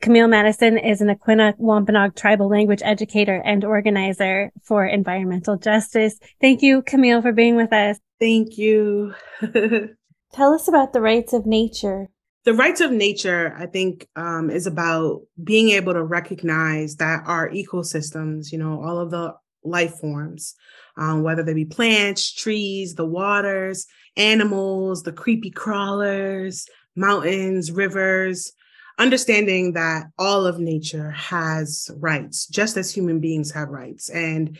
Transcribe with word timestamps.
Camille 0.00 0.28
Madison 0.28 0.78
is 0.78 1.02
an 1.02 1.14
Aquinnah 1.14 1.54
Wampanoag 1.58 2.16
tribal 2.16 2.48
language 2.48 2.80
educator 2.82 3.42
and 3.44 3.64
organizer 3.64 4.50
for 4.62 4.86
environmental 4.86 5.58
justice. 5.58 6.18
Thank 6.40 6.62
you, 6.62 6.80
Camille, 6.82 7.20
for 7.20 7.32
being 7.32 7.54
with 7.54 7.70
us. 7.70 7.98
Thank 8.18 8.56
you. 8.56 9.14
Tell 10.32 10.54
us 10.54 10.68
about 10.68 10.94
the 10.94 11.02
rights 11.02 11.34
of 11.34 11.44
nature. 11.44 12.08
The 12.44 12.54
rights 12.54 12.80
of 12.80 12.92
nature, 12.92 13.54
I 13.58 13.66
think, 13.66 14.08
um, 14.16 14.48
is 14.48 14.66
about 14.66 15.20
being 15.44 15.70
able 15.70 15.92
to 15.92 16.02
recognize 16.02 16.96
that 16.96 17.24
our 17.26 17.50
ecosystems, 17.50 18.50
you 18.50 18.56
know, 18.58 18.82
all 18.82 18.98
of 18.98 19.10
the 19.10 19.34
life 19.62 19.96
forms, 19.96 20.54
um, 20.96 21.22
whether 21.22 21.42
they 21.42 21.52
be 21.52 21.66
plants, 21.66 22.32
trees, 22.32 22.94
the 22.94 23.04
waters, 23.04 23.86
animals, 24.16 25.02
the 25.02 25.12
creepy 25.12 25.50
crawlers, 25.50 26.66
mountains, 26.96 27.70
rivers, 27.70 28.52
understanding 29.00 29.72
that 29.72 30.04
all 30.18 30.46
of 30.46 30.58
nature 30.58 31.10
has 31.10 31.90
rights, 31.96 32.46
just 32.46 32.76
as 32.76 32.92
human 32.92 33.18
beings 33.18 33.50
have 33.50 33.70
rights. 33.70 34.10
And 34.10 34.58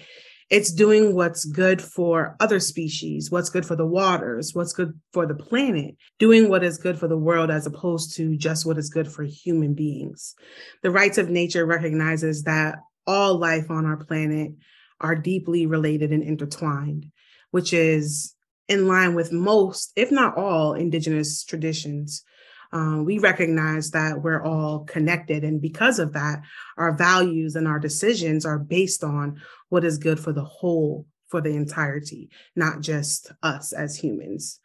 it's 0.49 0.73
doing 0.73 1.15
what's 1.15 1.45
good 1.45 1.81
for 1.81 2.37
other 2.41 2.59
species, 2.59 3.31
what's 3.31 3.51
good 3.51 3.67
for 3.67 3.77
the 3.77 3.87
waters, 3.87 4.53
what's 4.55 4.73
good 4.73 4.99
for 5.13 5.27
the 5.27 5.35
planet, 5.35 5.95
doing 6.19 6.49
what 6.49 6.65
is 6.65 6.79
good 6.79 6.99
for 6.99 7.07
the 7.07 7.19
world 7.19 7.51
as 7.51 7.67
opposed 7.67 8.17
to 8.17 8.35
just 8.37 8.65
what 8.65 8.79
is 8.79 8.89
good 8.89 9.13
for 9.13 9.23
human 9.23 9.75
beings. 9.75 10.35
The 10.83 10.91
rights 10.91 11.19
of 11.19 11.29
nature 11.29 11.67
recognizes 11.67 12.45
that 12.45 12.79
all 13.07 13.39
life 13.39 13.71
on 13.71 13.85
our 13.85 13.99
planet 13.99 14.53
are 15.01 15.15
deeply 15.15 15.67
related 15.67 16.13
and 16.13 16.23
intertwined, 16.23 17.07
which 17.51 17.73
is 17.75 18.35
in 18.69 18.89
line 18.89 19.15
with 19.15 19.33
most, 19.33 19.93
if 19.97 20.11
not 20.11 20.39
all, 20.39 20.73
indigenous 20.73 21.45
traditions 21.45 22.25
um, 22.73 23.05
we 23.05 23.19
recognize 23.19 23.91
that 23.91 24.23
we're 24.23 24.43
all 24.43 24.81
connected. 24.81 25.45
And 25.45 25.61
because 25.61 25.99
of 25.99 26.13
that, 26.13 26.43
our 26.77 26.93
values 26.93 27.57
and 27.57 27.67
our 27.67 27.79
decisions 27.79 28.47
are 28.47 28.59
based 28.59 29.03
on 29.03 29.41
what 29.69 29.85
is 29.85 29.99
good 29.99 30.21
for 30.21 30.33
the 30.33 30.45
whole, 30.45 31.07
for 31.29 31.41
the 31.41 31.51
entirety, 31.51 32.31
not 32.55 32.81
just 32.81 33.33
us 33.43 33.73
as 33.73 33.97
humans. 33.97 34.61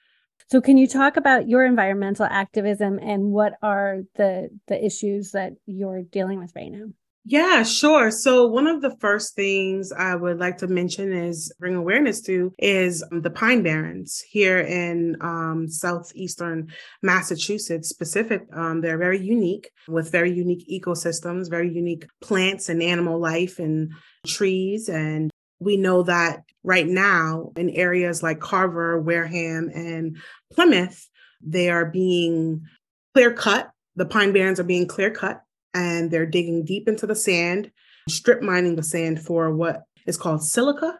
So 0.51 0.61
can 0.61 0.77
you 0.77 0.87
talk 0.87 1.17
about 1.17 1.49
your 1.49 1.65
environmental 1.65 2.25
activism 2.25 2.99
and 2.99 3.31
what 3.31 3.53
are 3.63 4.01
the 4.15 4.49
the 4.67 4.83
issues 4.85 5.31
that 5.31 5.53
you're 5.65 6.03
dealing 6.03 6.37
with 6.37 6.51
right 6.55 6.71
now? 6.71 6.89
Yeah, 7.27 7.63
sure. 7.63 8.11
So 8.11 8.45
one 8.45 8.67
of 8.67 8.83
the 8.83 8.95
first 8.99 9.33
things 9.33 9.91
I 9.91 10.13
would 10.13 10.37
like 10.37 10.59
to 10.59 10.67
mention 10.67 11.11
is 11.11 11.51
bring 11.59 11.73
awareness 11.75 12.21
to 12.23 12.53
is 12.59 13.03
the 13.09 13.31
Pine 13.31 13.63
Barrens 13.63 14.21
here 14.29 14.59
in 14.59 15.17
um, 15.21 15.67
southeastern 15.67 16.71
Massachusetts. 17.01 17.89
Specific, 17.89 18.43
um, 18.53 18.81
they're 18.81 18.99
very 18.99 19.19
unique 19.19 19.71
with 19.87 20.11
very 20.11 20.31
unique 20.31 20.69
ecosystems, 20.69 21.49
very 21.49 21.73
unique 21.73 22.05
plants 22.21 22.69
and 22.69 22.83
animal 22.83 23.19
life 23.19 23.57
and 23.57 23.91
trees. 24.27 24.87
And 24.87 25.31
we 25.59 25.77
know 25.77 26.03
that 26.03 26.43
right 26.63 26.87
now 26.87 27.53
in 27.55 27.71
areas 27.71 28.21
like 28.21 28.39
Carver, 28.39 29.01
Wareham, 29.01 29.71
and 29.73 30.17
Plymouth, 30.53 31.09
they 31.41 31.71
are 31.71 31.85
being 31.85 32.67
clear 33.15 33.33
cut. 33.33 33.71
The 33.95 34.05
pine 34.05 34.31
barrens 34.31 34.59
are 34.59 34.63
being 34.63 34.85
clear 34.87 35.09
cut 35.09 35.41
and 35.75 36.09
they're 36.09 36.25
digging 36.25 36.63
deep 36.63 36.87
into 36.87 37.05
the 37.05 37.15
sand, 37.15 37.69
strip 38.09 38.41
mining 38.41 38.77
the 38.77 38.83
sand 38.83 39.21
for 39.21 39.53
what 39.53 39.83
is 40.07 40.17
called 40.17 40.41
silica, 40.41 40.97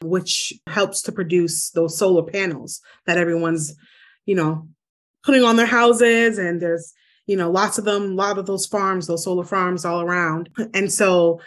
which 0.00 0.54
helps 0.68 1.02
to 1.02 1.12
produce 1.12 1.70
those 1.70 1.98
solar 1.98 2.22
panels 2.22 2.80
that 3.06 3.18
everyone's, 3.18 3.74
you 4.24 4.36
know, 4.36 4.68
putting 5.24 5.42
on 5.42 5.56
their 5.56 5.66
houses. 5.66 6.38
And 6.38 6.62
there's, 6.62 6.92
you 7.26 7.36
know, 7.36 7.50
lots 7.50 7.78
of 7.78 7.84
them, 7.84 8.12
a 8.12 8.14
lot 8.14 8.38
of 8.38 8.46
those 8.46 8.64
farms, 8.64 9.08
those 9.08 9.24
solar 9.24 9.44
farms 9.44 9.84
all 9.84 10.00
around. 10.00 10.48
And 10.72 10.90
so, 10.90 11.40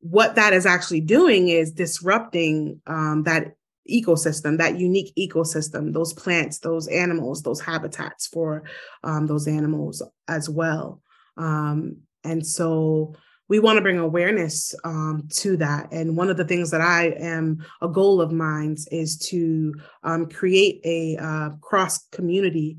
what 0.00 0.34
that 0.34 0.52
is 0.52 0.66
actually 0.66 1.00
doing 1.00 1.48
is 1.48 1.70
disrupting 1.70 2.80
um, 2.88 3.22
that 3.22 3.52
ecosystem, 3.88 4.58
that 4.58 4.78
unique 4.78 5.12
ecosystem, 5.16 5.92
those 5.92 6.12
plants, 6.12 6.58
those 6.58 6.88
animals, 6.88 7.42
those 7.42 7.60
habitats 7.60 8.26
for 8.26 8.64
um, 9.04 9.28
those 9.28 9.46
animals 9.46 10.02
as 10.26 10.48
well. 10.48 11.00
Um, 11.36 11.98
and 12.24 12.46
so 12.46 13.14
we 13.48 13.58
want 13.58 13.76
to 13.76 13.82
bring 13.82 13.98
awareness 13.98 14.74
um, 14.82 15.28
to 15.30 15.58
that. 15.58 15.92
And 15.92 16.16
one 16.16 16.30
of 16.30 16.38
the 16.38 16.44
things 16.44 16.70
that 16.70 16.80
I 16.80 17.08
am 17.18 17.64
a 17.82 17.88
goal 17.88 18.20
of 18.20 18.32
mine 18.32 18.76
is 18.90 19.18
to 19.30 19.74
um, 20.04 20.26
create 20.26 20.80
a 20.84 21.18
uh, 21.22 21.50
cross 21.60 22.06
community 22.08 22.78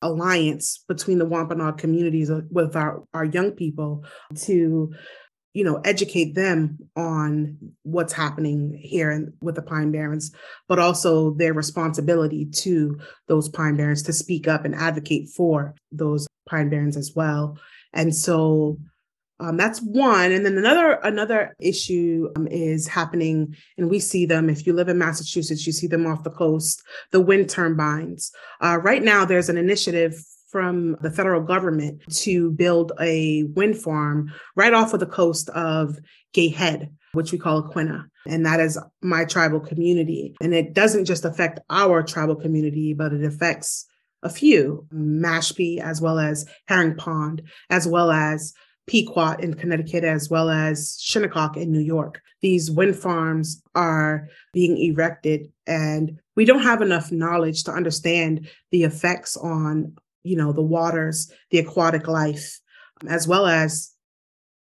alliance 0.00 0.82
between 0.88 1.18
the 1.18 1.26
Wampanoag 1.26 1.76
communities 1.76 2.30
uh, 2.30 2.40
with 2.50 2.74
our, 2.76 3.04
our 3.12 3.26
young 3.26 3.50
people 3.50 4.04
to 4.44 4.94
you 5.54 5.64
know 5.64 5.80
educate 5.84 6.34
them 6.34 6.78
on 6.94 7.58
what's 7.82 8.12
happening 8.12 8.78
here 8.80 9.32
with 9.40 9.56
the 9.56 9.62
pine 9.62 9.90
barrens 9.90 10.30
but 10.68 10.78
also 10.78 11.32
their 11.32 11.54
responsibility 11.54 12.44
to 12.44 12.98
those 13.26 13.48
pine 13.48 13.74
barrens 13.74 14.02
to 14.02 14.12
speak 14.12 14.46
up 14.46 14.64
and 14.64 14.74
advocate 14.74 15.28
for 15.30 15.74
those 15.90 16.28
pine 16.48 16.68
barrens 16.68 16.96
as 16.96 17.12
well 17.16 17.58
and 17.92 18.14
so 18.14 18.78
um, 19.40 19.56
that's 19.56 19.80
one. 19.80 20.32
And 20.32 20.44
then 20.44 20.58
another 20.58 20.94
another 21.04 21.54
issue 21.60 22.28
um, 22.36 22.48
is 22.48 22.88
happening, 22.88 23.54
and 23.76 23.88
we 23.88 24.00
see 24.00 24.26
them. 24.26 24.50
If 24.50 24.66
you 24.66 24.72
live 24.72 24.88
in 24.88 24.98
Massachusetts, 24.98 25.66
you 25.66 25.72
see 25.72 25.86
them 25.86 26.06
off 26.06 26.24
the 26.24 26.30
coast. 26.30 26.82
The 27.12 27.20
wind 27.20 27.48
turbines. 27.48 28.32
Uh, 28.60 28.78
right 28.78 29.02
now, 29.02 29.24
there's 29.24 29.48
an 29.48 29.56
initiative 29.56 30.14
from 30.50 30.96
the 31.02 31.10
federal 31.10 31.42
government 31.42 32.02
to 32.10 32.50
build 32.52 32.92
a 33.00 33.44
wind 33.54 33.78
farm 33.78 34.32
right 34.56 34.72
off 34.72 34.94
of 34.94 35.00
the 35.00 35.06
coast 35.06 35.50
of 35.50 35.98
Gay 36.32 36.48
Head, 36.48 36.90
which 37.12 37.32
we 37.32 37.38
call 37.38 37.62
Aquinnah. 37.62 38.06
And 38.26 38.44
that 38.46 38.58
is 38.58 38.78
my 39.02 39.24
tribal 39.24 39.60
community. 39.60 40.34
And 40.40 40.54
it 40.54 40.72
doesn't 40.72 41.04
just 41.04 41.24
affect 41.24 41.60
our 41.70 42.02
tribal 42.02 42.34
community, 42.34 42.94
but 42.94 43.12
it 43.12 43.24
affects 43.24 43.86
a 44.22 44.28
few, 44.28 44.86
Mashpee, 44.92 45.78
as 45.78 46.00
well 46.00 46.18
as 46.18 46.46
Herring 46.66 46.96
Pond, 46.96 47.42
as 47.70 47.86
well 47.86 48.10
as 48.10 48.54
Pequot 48.86 49.36
in 49.40 49.54
Connecticut, 49.54 50.02
as 50.02 50.30
well 50.30 50.50
as 50.50 50.98
Shinnecock 51.00 51.56
in 51.56 51.70
New 51.70 51.80
York. 51.80 52.20
These 52.40 52.70
wind 52.70 52.96
farms 52.96 53.62
are 53.74 54.28
being 54.52 54.78
erected, 54.78 55.52
and 55.66 56.18
we 56.36 56.44
don't 56.44 56.62
have 56.62 56.82
enough 56.82 57.12
knowledge 57.12 57.64
to 57.64 57.72
understand 57.72 58.48
the 58.70 58.84
effects 58.84 59.36
on, 59.36 59.96
you 60.22 60.36
know, 60.36 60.52
the 60.52 60.62
waters, 60.62 61.30
the 61.50 61.58
aquatic 61.58 62.08
life, 62.08 62.60
as 63.08 63.28
well 63.28 63.46
as 63.46 63.92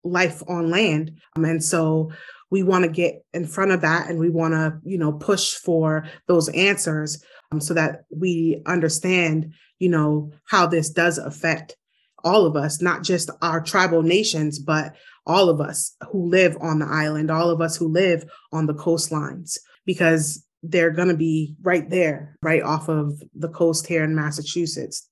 life 0.04 0.42
on 0.48 0.70
land. 0.70 1.12
Um, 1.36 1.44
and 1.44 1.62
so 1.62 2.10
we 2.50 2.62
want 2.62 2.84
to 2.84 2.90
get 2.90 3.24
in 3.32 3.46
front 3.46 3.72
of 3.72 3.80
that 3.80 4.08
and 4.08 4.18
we 4.18 4.30
want 4.30 4.54
to, 4.54 4.78
you 4.84 4.98
know, 4.98 5.12
push 5.12 5.54
for 5.54 6.06
those 6.26 6.48
answers 6.50 7.22
um, 7.52 7.60
so 7.60 7.74
that 7.74 8.04
we 8.10 8.62
understand, 8.66 9.52
you 9.78 9.88
know, 9.88 10.32
how 10.46 10.66
this 10.66 10.90
does 10.90 11.18
affect 11.18 11.76
all 12.24 12.46
of 12.46 12.56
us, 12.56 12.82
not 12.82 13.02
just 13.02 13.30
our 13.42 13.60
tribal 13.60 14.02
nations, 14.02 14.58
but 14.58 14.94
all 15.26 15.48
of 15.48 15.60
us 15.60 15.94
who 16.10 16.28
live 16.28 16.56
on 16.60 16.78
the 16.78 16.86
island, 16.86 17.30
all 17.30 17.50
of 17.50 17.60
us 17.60 17.76
who 17.76 17.88
live 17.88 18.24
on 18.52 18.66
the 18.66 18.74
coastlines, 18.74 19.58
because 19.84 20.44
they're 20.62 20.90
going 20.90 21.08
to 21.08 21.16
be 21.16 21.54
right 21.62 21.88
there, 21.90 22.36
right 22.42 22.62
off 22.62 22.88
of 22.88 23.22
the 23.34 23.48
coast 23.48 23.86
here 23.86 24.02
in 24.02 24.14
Massachusetts. 24.14 25.08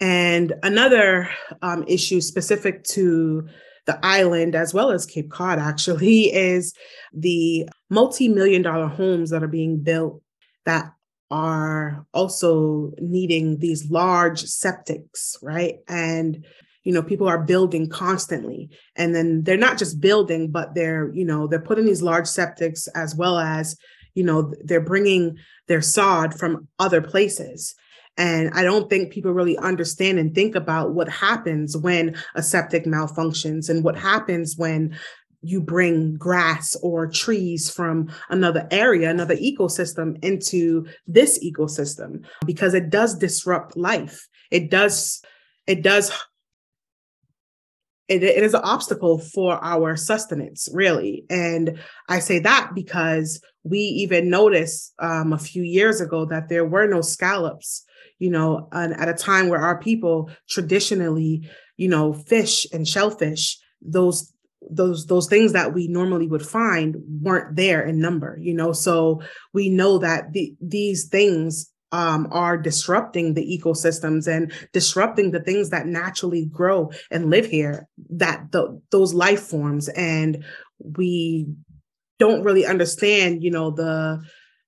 And 0.00 0.54
another 0.62 1.28
um, 1.62 1.84
issue 1.86 2.20
specific 2.20 2.84
to 2.84 3.46
the 3.86 3.98
island, 4.04 4.54
as 4.54 4.72
well 4.72 4.90
as 4.90 5.06
Cape 5.06 5.30
Cod, 5.30 5.58
actually, 5.58 6.32
is 6.32 6.74
the 7.12 7.68
multi 7.90 8.28
million 8.28 8.62
dollar 8.62 8.86
homes 8.86 9.30
that 9.30 9.42
are 9.42 9.48
being 9.48 9.82
built 9.82 10.22
that 10.64 10.92
are 11.30 12.06
also 12.12 12.92
needing 12.98 13.58
these 13.58 13.90
large 13.90 14.42
septics, 14.42 15.36
right? 15.42 15.76
And 15.88 16.44
you 16.84 16.92
know 16.92 17.02
people 17.02 17.28
are 17.28 17.42
building 17.42 17.88
constantly 17.88 18.70
and 18.96 19.14
then 19.14 19.42
they're 19.42 19.56
not 19.56 19.78
just 19.78 20.00
building 20.00 20.50
but 20.50 20.74
they're 20.74 21.12
you 21.12 21.24
know 21.24 21.46
they're 21.46 21.60
putting 21.60 21.84
these 21.84 22.02
large 22.02 22.24
septics 22.24 22.88
as 22.94 23.14
well 23.14 23.38
as 23.38 23.76
you 24.14 24.24
know 24.24 24.52
they're 24.64 24.80
bringing 24.80 25.36
their 25.68 25.82
sod 25.82 26.34
from 26.34 26.66
other 26.78 27.02
places 27.02 27.74
and 28.16 28.50
i 28.54 28.62
don't 28.62 28.88
think 28.88 29.12
people 29.12 29.32
really 29.32 29.58
understand 29.58 30.18
and 30.18 30.34
think 30.34 30.54
about 30.54 30.92
what 30.92 31.08
happens 31.08 31.76
when 31.76 32.16
a 32.34 32.42
septic 32.42 32.84
malfunctions 32.84 33.68
and 33.68 33.84
what 33.84 33.96
happens 33.96 34.56
when 34.56 34.96
you 35.42 35.60
bring 35.60 36.16
grass 36.16 36.76
or 36.82 37.06
trees 37.06 37.70
from 37.70 38.10
another 38.28 38.68
area, 38.70 39.10
another 39.10 39.36
ecosystem 39.36 40.22
into 40.22 40.86
this 41.06 41.42
ecosystem 41.44 42.24
because 42.44 42.74
it 42.74 42.90
does 42.90 43.16
disrupt 43.16 43.76
life. 43.76 44.28
It 44.50 44.70
does, 44.70 45.22
it 45.66 45.82
does 45.82 46.12
it, 48.10 48.24
it 48.24 48.42
is 48.42 48.54
an 48.54 48.62
obstacle 48.64 49.18
for 49.20 49.64
our 49.64 49.94
sustenance, 49.94 50.68
really. 50.72 51.24
And 51.30 51.78
I 52.08 52.18
say 52.18 52.40
that 52.40 52.72
because 52.74 53.40
we 53.62 53.78
even 53.78 54.28
noticed 54.28 54.92
um, 54.98 55.32
a 55.32 55.38
few 55.38 55.62
years 55.62 56.00
ago 56.00 56.24
that 56.24 56.48
there 56.48 56.64
were 56.64 56.88
no 56.88 57.02
scallops, 57.02 57.84
you 58.18 58.30
know, 58.30 58.68
and 58.72 58.94
at 58.94 59.08
a 59.08 59.14
time 59.14 59.48
where 59.48 59.60
our 59.60 59.78
people 59.78 60.28
traditionally, 60.48 61.48
you 61.76 61.88
know, 61.88 62.12
fish 62.12 62.66
and 62.72 62.86
shellfish, 62.86 63.58
those 63.80 64.32
those 64.68 65.06
those 65.06 65.26
things 65.26 65.52
that 65.52 65.72
we 65.72 65.88
normally 65.88 66.26
would 66.26 66.46
find 66.46 66.96
weren't 67.22 67.56
there 67.56 67.82
in 67.82 68.00
number 68.00 68.38
you 68.40 68.54
know? 68.54 68.72
So 68.72 69.22
we 69.52 69.68
know 69.68 69.98
that 69.98 70.32
the, 70.32 70.54
these 70.60 71.08
things 71.08 71.70
um, 71.92 72.28
are 72.30 72.56
disrupting 72.56 73.34
the 73.34 73.58
ecosystems 73.58 74.28
and 74.28 74.52
disrupting 74.72 75.32
the 75.32 75.40
things 75.40 75.70
that 75.70 75.86
naturally 75.86 76.46
grow 76.46 76.92
and 77.10 77.30
live 77.30 77.46
here 77.46 77.88
that 78.10 78.52
the, 78.52 78.80
those 78.90 79.12
life 79.12 79.42
forms. 79.42 79.88
And 79.88 80.44
we 80.78 81.48
don't 82.20 82.44
really 82.44 82.64
understand 82.66 83.42
you 83.42 83.50
know 83.50 83.72
the 83.72 84.22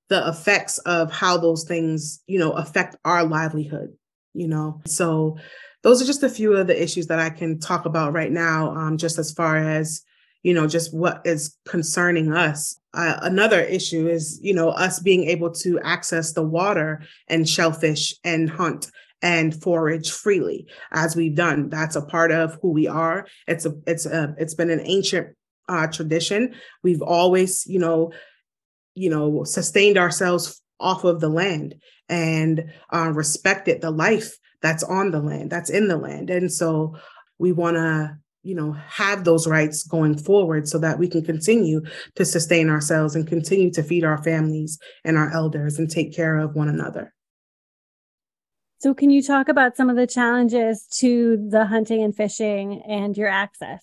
the 0.08 0.26
effects 0.28 0.78
of 0.78 1.12
how 1.12 1.36
those 1.36 1.64
things 1.64 2.20
you 2.26 2.38
know 2.38 2.52
affect 2.52 2.96
our 3.04 3.24
livelihood 3.24 3.92
you 4.34 4.48
know? 4.48 4.80
So 4.86 5.36
those 5.82 6.00
are 6.00 6.06
just 6.06 6.22
a 6.22 6.28
few 6.28 6.56
of 6.56 6.68
the 6.68 6.80
issues 6.80 7.08
that 7.08 7.18
i 7.18 7.28
can 7.28 7.58
talk 7.58 7.86
about 7.86 8.12
right 8.12 8.30
now 8.30 8.72
um, 8.76 8.96
just 8.96 9.18
as 9.18 9.32
far 9.32 9.56
as 9.56 10.04
you 10.42 10.54
know 10.54 10.66
just 10.66 10.92
what 10.94 11.22
is 11.24 11.56
concerning 11.66 12.32
us. 12.32 12.78
Uh, 12.94 13.18
another 13.22 13.60
issue 13.60 14.08
is 14.08 14.38
you 14.42 14.54
know 14.54 14.70
us 14.70 15.00
being 15.00 15.24
able 15.24 15.50
to 15.50 15.80
access 15.80 16.32
the 16.32 16.42
water 16.42 17.02
and 17.28 17.48
shellfish 17.48 18.14
and 18.24 18.50
hunt 18.50 18.90
and 19.22 19.60
forage 19.62 20.10
freely 20.10 20.66
as 20.90 21.14
we've 21.14 21.36
done. 21.36 21.68
That's 21.68 21.96
a 21.96 22.02
part 22.02 22.32
of 22.32 22.58
who 22.60 22.70
we 22.70 22.88
are. 22.88 23.26
It's 23.46 23.66
a 23.66 23.72
it's 23.86 24.06
a 24.06 24.34
it's 24.38 24.54
been 24.54 24.70
an 24.70 24.82
ancient 24.84 25.28
uh, 25.68 25.86
tradition. 25.86 26.54
We've 26.82 27.02
always 27.02 27.64
you 27.66 27.78
know 27.78 28.12
you 28.94 29.10
know 29.10 29.44
sustained 29.44 29.96
ourselves 29.96 30.60
off 30.80 31.04
of 31.04 31.20
the 31.20 31.28
land 31.28 31.76
and 32.12 32.70
uh, 32.92 33.10
respected 33.14 33.80
the 33.80 33.90
life 33.90 34.36
that's 34.60 34.84
on 34.84 35.10
the 35.10 35.20
land 35.20 35.50
that's 35.50 35.70
in 35.70 35.88
the 35.88 35.96
land. 35.96 36.28
And 36.28 36.52
so 36.52 36.94
we 37.38 37.50
want 37.50 37.76
to 37.76 38.16
you 38.44 38.54
know 38.54 38.72
have 38.72 39.24
those 39.24 39.46
rights 39.46 39.84
going 39.84 40.18
forward 40.18 40.68
so 40.68 40.78
that 40.78 40.98
we 40.98 41.08
can 41.08 41.24
continue 41.24 41.80
to 42.16 42.24
sustain 42.24 42.68
ourselves 42.68 43.16
and 43.16 43.26
continue 43.26 43.70
to 43.72 43.82
feed 43.82 44.04
our 44.04 44.22
families 44.22 44.78
and 45.04 45.16
our 45.16 45.32
elders 45.32 45.78
and 45.78 45.90
take 45.90 46.14
care 46.14 46.38
of 46.38 46.54
one 46.54 46.68
another. 46.68 47.14
So 48.80 48.94
can 48.94 49.10
you 49.10 49.22
talk 49.22 49.48
about 49.48 49.76
some 49.76 49.88
of 49.88 49.96
the 49.96 50.08
challenges 50.08 50.86
to 50.98 51.48
the 51.50 51.66
hunting 51.66 52.02
and 52.02 52.14
fishing 52.14 52.82
and 52.82 53.16
your 53.16 53.28
access? 53.28 53.82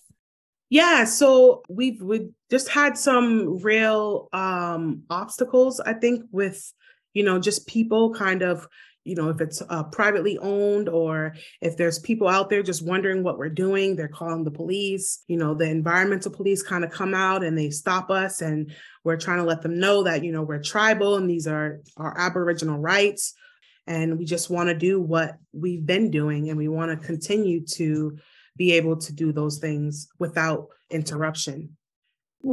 Yeah 0.68 1.04
so 1.04 1.62
we've 1.68 2.00
we 2.00 2.30
just 2.48 2.68
had 2.68 2.96
some 2.96 3.58
real 3.58 4.28
um 4.32 5.02
obstacles 5.10 5.80
i 5.80 5.92
think 5.92 6.24
with 6.30 6.72
you 7.14 7.22
know 7.22 7.38
just 7.38 7.66
people 7.66 8.14
kind 8.14 8.42
of 8.42 8.66
you 9.04 9.14
know 9.14 9.30
if 9.30 9.40
it's 9.40 9.62
uh, 9.68 9.84
privately 9.84 10.36
owned 10.38 10.88
or 10.88 11.34
if 11.62 11.76
there's 11.76 11.98
people 11.98 12.28
out 12.28 12.50
there 12.50 12.62
just 12.62 12.86
wondering 12.86 13.22
what 13.22 13.38
we're 13.38 13.48
doing 13.48 13.96
they're 13.96 14.08
calling 14.08 14.44
the 14.44 14.50
police 14.50 15.24
you 15.26 15.36
know 15.36 15.54
the 15.54 15.64
environmental 15.64 16.30
police 16.30 16.62
kind 16.62 16.84
of 16.84 16.90
come 16.90 17.14
out 17.14 17.42
and 17.42 17.56
they 17.56 17.70
stop 17.70 18.10
us 18.10 18.42
and 18.42 18.70
we're 19.04 19.16
trying 19.16 19.38
to 19.38 19.44
let 19.44 19.62
them 19.62 19.78
know 19.78 20.02
that 20.02 20.24
you 20.24 20.32
know 20.32 20.42
we're 20.42 20.62
tribal 20.62 21.16
and 21.16 21.28
these 21.28 21.46
are 21.46 21.80
our 21.96 22.16
aboriginal 22.18 22.78
rights. 22.78 23.34
And 23.86 24.18
we 24.18 24.24
just 24.24 24.50
want 24.50 24.68
to 24.68 24.74
do 24.74 25.00
what 25.00 25.36
we've 25.52 25.84
been 25.84 26.10
doing 26.10 26.48
and 26.48 26.58
we 26.58 26.68
want 26.68 26.90
to 26.90 27.06
continue 27.06 27.64
to 27.72 28.18
be 28.56 28.72
able 28.72 28.96
to 28.98 29.12
do 29.12 29.32
those 29.32 29.58
things 29.58 30.08
without 30.18 30.68
interruption. 30.90 31.76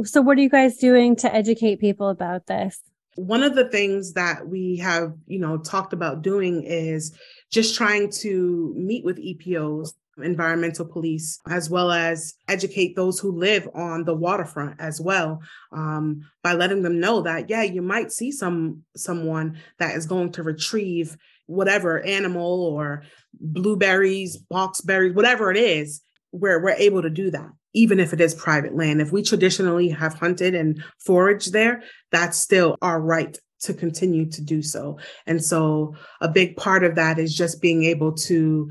So 0.04 0.20
what 0.20 0.36
are 0.38 0.40
you 0.40 0.48
guys 0.48 0.78
doing 0.78 1.16
to 1.16 1.32
educate 1.32 1.80
people 1.80 2.08
about 2.08 2.46
this 2.46 2.80
one 3.18 3.42
of 3.42 3.56
the 3.56 3.68
things 3.68 4.12
that 4.12 4.46
we 4.46 4.76
have 4.76 5.12
you 5.26 5.40
know 5.40 5.58
talked 5.58 5.92
about 5.92 6.22
doing 6.22 6.62
is 6.62 7.12
just 7.50 7.76
trying 7.76 8.08
to 8.08 8.72
meet 8.76 9.04
with 9.04 9.18
epos 9.18 9.92
environmental 10.22 10.84
police 10.84 11.40
as 11.48 11.68
well 11.68 11.90
as 11.90 12.34
educate 12.48 12.94
those 12.94 13.18
who 13.18 13.32
live 13.32 13.68
on 13.74 14.04
the 14.04 14.14
waterfront 14.14 14.76
as 14.80 15.00
well 15.00 15.40
um, 15.72 16.20
by 16.44 16.52
letting 16.52 16.82
them 16.82 17.00
know 17.00 17.20
that 17.20 17.50
yeah 17.50 17.62
you 17.62 17.82
might 17.82 18.12
see 18.12 18.30
some 18.30 18.84
someone 18.96 19.58
that 19.78 19.96
is 19.96 20.06
going 20.06 20.30
to 20.30 20.44
retrieve 20.44 21.16
whatever 21.46 22.00
animal 22.04 22.62
or 22.66 23.02
blueberries 23.40 24.38
boxberries 24.52 25.14
whatever 25.14 25.50
it 25.50 25.56
is 25.56 26.02
where 26.30 26.60
we're 26.60 26.70
able 26.70 27.02
to 27.02 27.10
do 27.10 27.32
that 27.32 27.50
even 27.74 28.00
if 28.00 28.12
it 28.12 28.20
is 28.20 28.34
private 28.34 28.74
land. 28.76 29.00
If 29.00 29.12
we 29.12 29.22
traditionally 29.22 29.88
have 29.90 30.14
hunted 30.14 30.54
and 30.54 30.82
foraged 30.98 31.52
there, 31.52 31.82
that's 32.10 32.38
still 32.38 32.76
our 32.82 33.00
right 33.00 33.36
to 33.60 33.74
continue 33.74 34.28
to 34.30 34.42
do 34.42 34.62
so. 34.62 34.98
And 35.26 35.44
so 35.44 35.94
a 36.20 36.28
big 36.28 36.56
part 36.56 36.84
of 36.84 36.94
that 36.94 37.18
is 37.18 37.34
just 37.34 37.60
being 37.60 37.84
able 37.84 38.12
to 38.12 38.70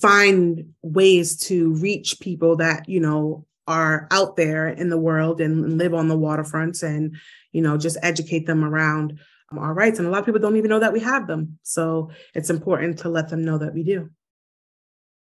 find 0.00 0.74
ways 0.82 1.36
to 1.46 1.74
reach 1.74 2.20
people 2.20 2.56
that, 2.56 2.88
you 2.88 3.00
know, 3.00 3.46
are 3.68 4.06
out 4.10 4.36
there 4.36 4.68
in 4.68 4.90
the 4.90 4.98
world 4.98 5.40
and 5.40 5.78
live 5.78 5.94
on 5.94 6.08
the 6.08 6.18
waterfronts 6.18 6.82
and, 6.82 7.16
you 7.52 7.62
know, 7.62 7.76
just 7.76 7.96
educate 8.02 8.46
them 8.46 8.64
around 8.64 9.18
um, 9.50 9.58
our 9.58 9.74
rights. 9.74 9.98
And 9.98 10.06
a 10.06 10.10
lot 10.10 10.20
of 10.20 10.26
people 10.26 10.40
don't 10.40 10.56
even 10.56 10.70
know 10.70 10.80
that 10.80 10.92
we 10.92 11.00
have 11.00 11.26
them. 11.26 11.58
So 11.62 12.10
it's 12.34 12.50
important 12.50 12.98
to 13.00 13.08
let 13.08 13.28
them 13.28 13.44
know 13.44 13.58
that 13.58 13.74
we 13.74 13.82
do. 13.82 14.10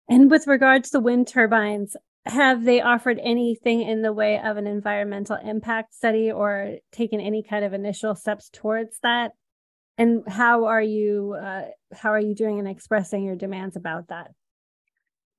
And 0.10 0.30
with 0.30 0.48
regards 0.48 0.90
to 0.92 1.00
wind 1.00 1.28
turbines, 1.28 1.96
have 2.26 2.64
they 2.64 2.82
offered 2.82 3.20
anything 3.22 3.82
in 3.82 4.02
the 4.02 4.14
way 4.14 4.40
of 4.40 4.58
an 4.58 4.68
environmental 4.68 5.38
impact 5.38 5.96
study 5.96 6.32
or 6.32 6.78
taken 6.92 7.20
any 7.20 7.44
kind 7.44 7.66
of 7.66 7.74
initial 7.74 8.16
steps 8.16 8.50
towards 8.50 9.00
that? 9.04 9.32
And 9.98 10.24
how 10.28 10.66
are 10.66 10.82
you 10.82 11.36
uh, 11.42 11.64
how 11.94 12.12
are 12.12 12.20
you 12.20 12.36
doing 12.36 12.58
in 12.58 12.68
expressing 12.68 13.24
your 13.24 13.36
demands 13.36 13.76
about 13.76 14.08
that? 14.10 14.32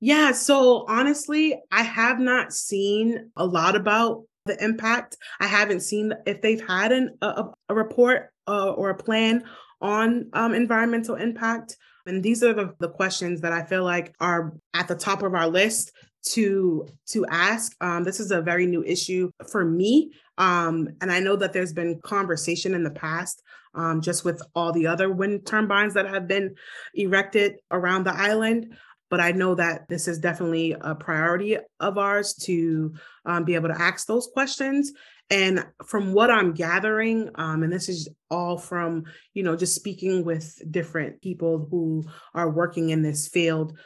Yeah 0.00 0.32
so 0.32 0.84
honestly 0.88 1.61
i 1.70 1.82
have 1.82 2.19
not 2.19 2.53
seen 2.53 3.31
a 3.36 3.46
lot 3.46 3.77
about 3.77 4.24
the 4.46 4.62
impact. 4.62 5.17
I 5.41 5.46
haven't 5.46 5.81
seen 5.81 6.12
if 6.27 6.43
they've 6.43 6.67
had 6.67 6.93
an, 6.93 7.17
a, 7.22 7.44
a 7.69 7.74
report 7.74 8.31
uh, 8.48 8.70
or 8.70 8.91
a 8.91 8.96
plan 8.96 9.44
on 9.81 10.29
um, 10.32 10.55
environmental 10.55 11.15
impact. 11.15 11.77
And 12.06 12.22
these 12.22 12.43
are 12.43 12.53
the, 12.53 12.74
the 12.81 12.89
questions 12.89 13.43
that 13.43 13.53
i 13.53 13.65
feel 13.65 13.84
like 13.84 14.12
are 14.20 14.55
at 14.74 14.89
the 14.89 14.96
top 14.96 15.22
of 15.22 15.34
our 15.34 15.46
list 15.46 15.93
to 16.22 16.86
to 17.08 17.26
ask. 17.26 17.74
Um, 17.81 18.05
this 18.05 18.20
is 18.20 18.31
a 18.31 18.43
very 18.43 18.67
new 18.67 18.82
issue 18.84 19.31
for 19.50 19.64
me, 19.64 20.12
um, 20.38 20.88
and 21.00 21.10
I 21.10 21.20
know 21.20 21.36
that 21.36 21.52
there's 21.52 21.72
been 21.72 22.00
conversation 22.00 22.74
in 22.74 22.82
the 22.82 22.91
past, 22.91 23.43
um, 23.74 24.00
just 24.00 24.24
with 24.24 24.41
all 24.55 24.72
the 24.72 24.86
other 24.86 25.10
wind 25.10 25.46
turbines 25.46 25.94
that 25.94 26.08
have 26.08 26.26
been 26.29 26.55
erected 26.94 27.56
around 27.70 28.05
the 28.05 28.14
island. 28.14 28.74
But 29.10 29.20
I 29.20 29.32
know 29.32 29.55
that 29.56 29.91
this 29.91 30.08
is 30.08 30.19
definitely 30.19 30.74
a 30.81 30.94
priority 30.94 31.58
of 31.81 31.98
ours 31.98 32.32
to 32.44 32.94
um, 33.26 33.44
be 33.44 33.55
able 33.55 33.69
to 33.69 33.79
ask 33.79 34.06
those 34.06 34.31
questions. 34.32 34.93
And 35.29 35.67
from 35.86 36.12
what 36.12 36.31
I'm 36.31 36.52
gathering, 36.52 37.31
um, 37.34 37.62
and 37.62 37.72
this 37.72 37.88
is 37.88 38.08
all 38.31 38.58
from, 38.58 39.05
you 39.34 39.43
know, 39.43 39.56
just 39.56 39.74
speaking 39.74 40.24
with 40.24 40.60
different 40.70 41.20
people 41.20 41.67
who 41.70 42.05
are 42.34 42.50
working 42.50 42.91
in 42.91 43.02
this 43.02 43.29
field, 43.29 43.79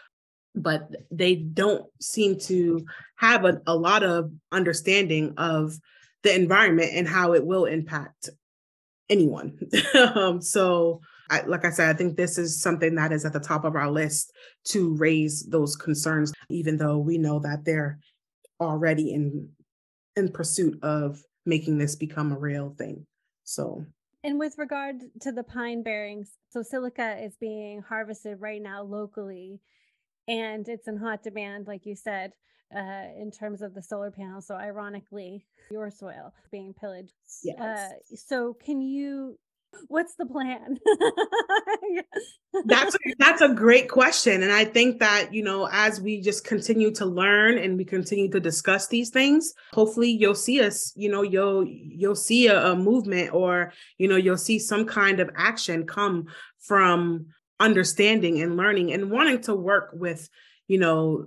but 0.57 0.89
they 1.11 1.37
don't 1.37 1.85
seem 2.01 2.39
to 2.41 2.85
have 3.17 3.45
a, 3.45 3.61
a 3.67 3.77
lot 3.77 4.03
of 4.03 4.33
understanding 4.51 5.35
of 5.37 5.79
the 6.23 6.35
environment 6.35 6.91
and 6.95 7.07
how 7.07 7.35
it 7.35 7.45
will 7.45 7.67
impact 7.67 8.31
anyone. 9.09 9.59
um, 9.95 10.41
so, 10.41 11.01
I, 11.29 11.43
like 11.43 11.65
I 11.65 11.71
said, 11.71 11.95
I 11.95 11.99
think 11.99 12.17
this 12.17 12.39
is 12.39 12.61
something 12.61 12.95
that 12.95 13.13
is 13.13 13.25
at 13.25 13.33
the 13.33 13.41
top 13.41 13.65
of 13.65 13.75
our 13.75 13.91
list 13.91 14.33
to 14.69 14.95
raise 14.95 15.45
those 15.45 15.77
concerns, 15.77 16.33
even 16.49 16.77
though 16.77 16.99
we 16.99 17.19
know 17.19 17.41
that 17.41 17.65
they're 17.65 17.99
already 18.61 19.13
in 19.13 19.49
in 20.15 20.31
pursuit 20.31 20.79
of 20.83 21.23
making 21.45 21.79
this 21.79 21.95
become 21.95 22.33
a 22.33 22.39
real 22.39 22.75
thing. 22.79 23.07
So. 23.45 23.85
And 24.25 24.39
with 24.39 24.57
regard 24.57 25.03
to 25.21 25.31
the 25.31 25.43
pine 25.43 25.83
barrens, 25.83 26.33
so 26.49 26.63
silica 26.63 27.23
is 27.23 27.37
being 27.37 27.83
harvested 27.83 28.41
right 28.41 28.63
now 28.63 28.83
locally 28.83 29.61
and 30.29 30.69
it's 30.69 30.89
in 30.89 30.97
hot 30.97 31.23
demand, 31.23 31.67
like 31.67 31.87
you 31.87 31.95
said, 31.97 32.33
uh, 32.75 33.07
in 33.19 33.31
terms 33.31 33.63
of 33.63 33.75
the 33.75 33.83
solar 33.83 34.11
panels. 34.11 34.47
So, 34.47 34.55
ironically, 34.55 35.47
your 35.71 35.91
soil 35.91 36.33
being 36.51 36.75
pillaged. 36.75 37.13
Yes. 37.45 37.61
Uh, 37.61 38.17
so, 38.17 38.55
can 38.55 38.81
you 38.81 39.39
What's 39.89 40.15
the 40.15 40.27
plan? 40.27 40.79
that's 42.65 42.95
a, 42.95 42.99
that's 43.19 43.43
a 43.43 43.49
great 43.49 43.89
question 43.89 44.43
and 44.43 44.53
I 44.53 44.65
think 44.65 44.99
that, 45.01 45.33
you 45.33 45.43
know, 45.43 45.69
as 45.71 46.01
we 46.01 46.21
just 46.21 46.45
continue 46.45 46.91
to 46.93 47.05
learn 47.05 47.59
and 47.59 47.77
we 47.77 47.85
continue 47.85 48.31
to 48.31 48.41
discuss 48.41 48.89
these 48.89 49.11
things, 49.11 49.53
hopefully 49.73 50.11
you'll 50.11 50.35
see 50.35 50.63
us, 50.63 50.93
you 50.97 51.11
know, 51.11 51.23
you'll 51.23 51.67
you'll 51.67 52.17
see 52.17 52.47
a, 52.47 52.73
a 52.73 52.77
movement 52.77 53.35
or, 53.35 53.73
you 53.99 54.09
know, 54.09 54.17
you'll 54.17 54.37
see 54.37 54.59
some 54.59 54.87
kind 54.87 55.21
of 55.21 55.31
action 55.37 55.87
come 55.87 56.27
from 56.61 57.27
understanding 57.61 58.41
and 58.41 58.57
learning 58.57 58.93
and 58.93 59.11
wanting 59.11 59.41
to 59.43 59.55
work 59.55 59.91
with, 59.93 60.29
you 60.69 60.79
know, 60.79 61.27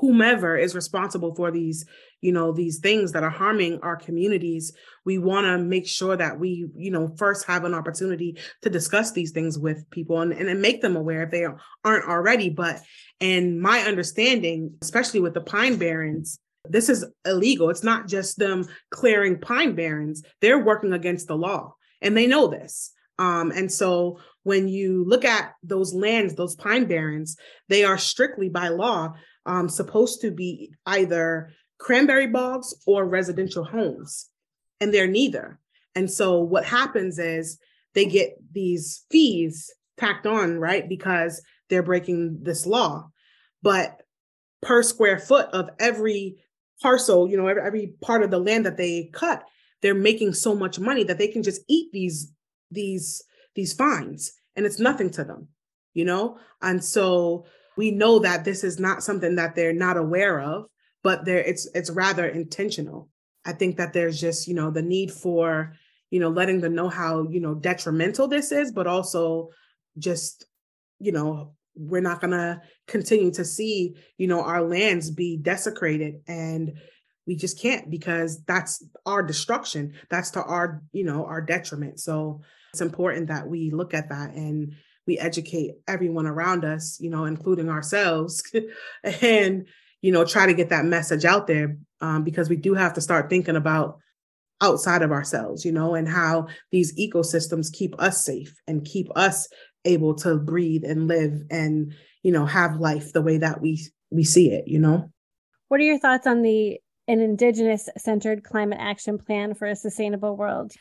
whomever 0.00 0.56
is 0.56 0.74
responsible 0.74 1.34
for 1.34 1.50
these 1.50 1.86
you 2.20 2.30
know 2.30 2.52
these 2.52 2.78
things 2.78 3.12
that 3.12 3.22
are 3.22 3.30
harming 3.30 3.78
our 3.80 3.96
communities 3.96 4.74
we 5.06 5.16
want 5.16 5.46
to 5.46 5.56
make 5.56 5.86
sure 5.86 6.14
that 6.14 6.38
we 6.38 6.68
you 6.76 6.90
know 6.90 7.08
first 7.16 7.46
have 7.46 7.64
an 7.64 7.72
opportunity 7.72 8.36
to 8.60 8.68
discuss 8.68 9.12
these 9.12 9.30
things 9.30 9.58
with 9.58 9.88
people 9.88 10.20
and, 10.20 10.32
and 10.32 10.60
make 10.60 10.82
them 10.82 10.94
aware 10.94 11.22
if 11.22 11.30
they 11.30 11.46
aren't 11.84 12.08
already. 12.08 12.50
But 12.50 12.80
in 13.18 13.58
my 13.60 13.80
understanding 13.80 14.74
especially 14.82 15.20
with 15.20 15.32
the 15.32 15.40
pine 15.40 15.76
barrens 15.76 16.38
this 16.70 16.88
is 16.88 17.04
illegal. 17.24 17.70
It's 17.70 17.84
not 17.84 18.08
just 18.08 18.38
them 18.38 18.66
clearing 18.90 19.40
pine 19.40 19.74
barrens. 19.74 20.22
They're 20.40 20.62
working 20.62 20.92
against 20.92 21.28
the 21.28 21.36
law 21.36 21.74
and 22.02 22.16
they 22.16 22.26
know 22.26 22.48
this. 22.48 22.92
Um, 23.18 23.50
and 23.50 23.72
so 23.72 24.20
when 24.48 24.66
you 24.66 25.04
look 25.06 25.26
at 25.26 25.52
those 25.62 25.92
lands, 25.92 26.34
those 26.34 26.56
pine 26.56 26.86
barrens, 26.86 27.36
they 27.68 27.84
are 27.84 27.98
strictly 27.98 28.48
by 28.48 28.68
law 28.68 29.12
um, 29.44 29.68
supposed 29.68 30.22
to 30.22 30.30
be 30.30 30.72
either 30.86 31.50
cranberry 31.76 32.26
bogs 32.26 32.74
or 32.86 33.04
residential 33.04 33.62
homes, 33.62 34.30
and 34.80 34.92
they're 34.92 35.06
neither. 35.06 35.60
And 35.94 36.10
so 36.10 36.40
what 36.40 36.64
happens 36.64 37.18
is 37.18 37.58
they 37.92 38.06
get 38.06 38.38
these 38.50 39.04
fees 39.10 39.70
tacked 39.98 40.26
on, 40.26 40.58
right? 40.58 40.88
Because 40.88 41.42
they're 41.68 41.82
breaking 41.82 42.38
this 42.42 42.64
law. 42.64 43.10
But 43.62 44.00
per 44.62 44.82
square 44.82 45.18
foot 45.18 45.48
of 45.52 45.68
every 45.78 46.36
parcel, 46.80 47.28
you 47.28 47.36
know, 47.36 47.48
every, 47.48 47.62
every 47.62 47.92
part 48.00 48.22
of 48.22 48.30
the 48.30 48.38
land 48.38 48.64
that 48.64 48.78
they 48.78 49.10
cut, 49.12 49.44
they're 49.82 49.94
making 49.94 50.32
so 50.32 50.54
much 50.54 50.78
money 50.78 51.04
that 51.04 51.18
they 51.18 51.28
can 51.28 51.42
just 51.42 51.60
eat 51.68 51.92
these 51.92 52.32
these 52.70 53.22
these 53.54 53.74
fines 53.74 54.32
and 54.58 54.66
it's 54.66 54.78
nothing 54.78 55.08
to 55.12 55.24
them, 55.24 55.48
you 55.94 56.04
know? 56.04 56.36
And 56.60 56.84
so 56.84 57.46
we 57.78 57.90
know 57.90 58.18
that 58.18 58.44
this 58.44 58.62
is 58.62 58.78
not 58.78 59.02
something 59.02 59.36
that 59.36 59.54
they're 59.54 59.72
not 59.72 59.96
aware 59.96 60.38
of 60.38 60.66
but 61.02 61.24
there 61.24 61.38
it's 61.38 61.66
it's 61.74 61.90
rather 61.90 62.26
intentional. 62.26 63.08
I 63.44 63.52
think 63.52 63.76
that 63.76 63.92
there's 63.92 64.20
just 64.20 64.48
you 64.48 64.54
know 64.54 64.70
the 64.70 64.82
need 64.82 65.10
for 65.10 65.74
you 66.10 66.20
know 66.20 66.28
letting 66.28 66.60
them 66.60 66.74
know 66.74 66.88
how 66.88 67.26
you 67.28 67.40
know 67.40 67.54
detrimental 67.54 68.28
this 68.28 68.52
is 68.52 68.72
but 68.72 68.86
also 68.86 69.50
just 69.98 70.46
you 70.98 71.12
know 71.12 71.54
we're 71.74 72.02
not 72.02 72.20
going 72.20 72.32
to 72.32 72.60
continue 72.86 73.30
to 73.30 73.44
see 73.44 73.96
you 74.16 74.26
know 74.26 74.42
our 74.42 74.62
lands 74.62 75.10
be 75.10 75.36
desecrated 75.36 76.20
and 76.26 76.72
we 77.26 77.36
just 77.36 77.60
can't 77.60 77.90
because 77.90 78.42
that's 78.44 78.82
our 79.04 79.22
destruction. 79.22 79.92
That's 80.08 80.30
to 80.32 80.42
our 80.42 80.82
you 80.92 81.04
know 81.04 81.26
our 81.26 81.42
detriment. 81.42 82.00
So 82.00 82.40
it's 82.72 82.80
important 82.80 83.28
that 83.28 83.48
we 83.48 83.70
look 83.70 83.94
at 83.94 84.08
that 84.08 84.34
and 84.34 84.74
we 85.06 85.18
educate 85.18 85.72
everyone 85.86 86.26
around 86.26 86.64
us 86.64 86.98
you 87.00 87.10
know 87.10 87.24
including 87.24 87.68
ourselves 87.68 88.42
and 89.22 89.66
you 90.00 90.12
know, 90.12 90.24
try 90.24 90.46
to 90.46 90.54
get 90.54 90.68
that 90.70 90.84
message 90.84 91.24
out 91.24 91.46
there 91.46 91.76
um, 92.00 92.22
because 92.22 92.48
we 92.48 92.56
do 92.56 92.74
have 92.74 92.94
to 92.94 93.00
start 93.00 93.28
thinking 93.28 93.56
about 93.56 93.98
outside 94.60 95.02
of 95.02 95.12
ourselves, 95.12 95.64
you 95.64 95.72
know, 95.72 95.94
and 95.94 96.08
how 96.08 96.46
these 96.70 96.96
ecosystems 96.98 97.72
keep 97.72 98.00
us 98.00 98.24
safe 98.24 98.54
and 98.66 98.84
keep 98.84 99.08
us 99.16 99.48
able 99.84 100.14
to 100.14 100.36
breathe 100.36 100.84
and 100.84 101.08
live 101.08 101.42
and, 101.50 101.94
you 102.22 102.32
know, 102.32 102.46
have 102.46 102.80
life 102.80 103.12
the 103.12 103.22
way 103.22 103.38
that 103.38 103.60
we 103.60 103.80
we 104.10 104.24
see 104.24 104.50
it, 104.50 104.66
you 104.66 104.78
know. 104.78 105.10
What 105.68 105.80
are 105.80 105.84
your 105.84 105.98
thoughts 105.98 106.26
on 106.26 106.42
the 106.42 106.78
an 107.06 107.20
indigenous 107.20 107.88
centered 107.96 108.44
climate 108.44 108.78
action 108.80 109.18
plan 109.18 109.54
for 109.54 109.66
a 109.66 109.76
sustainable 109.76 110.36
world? 110.36 110.72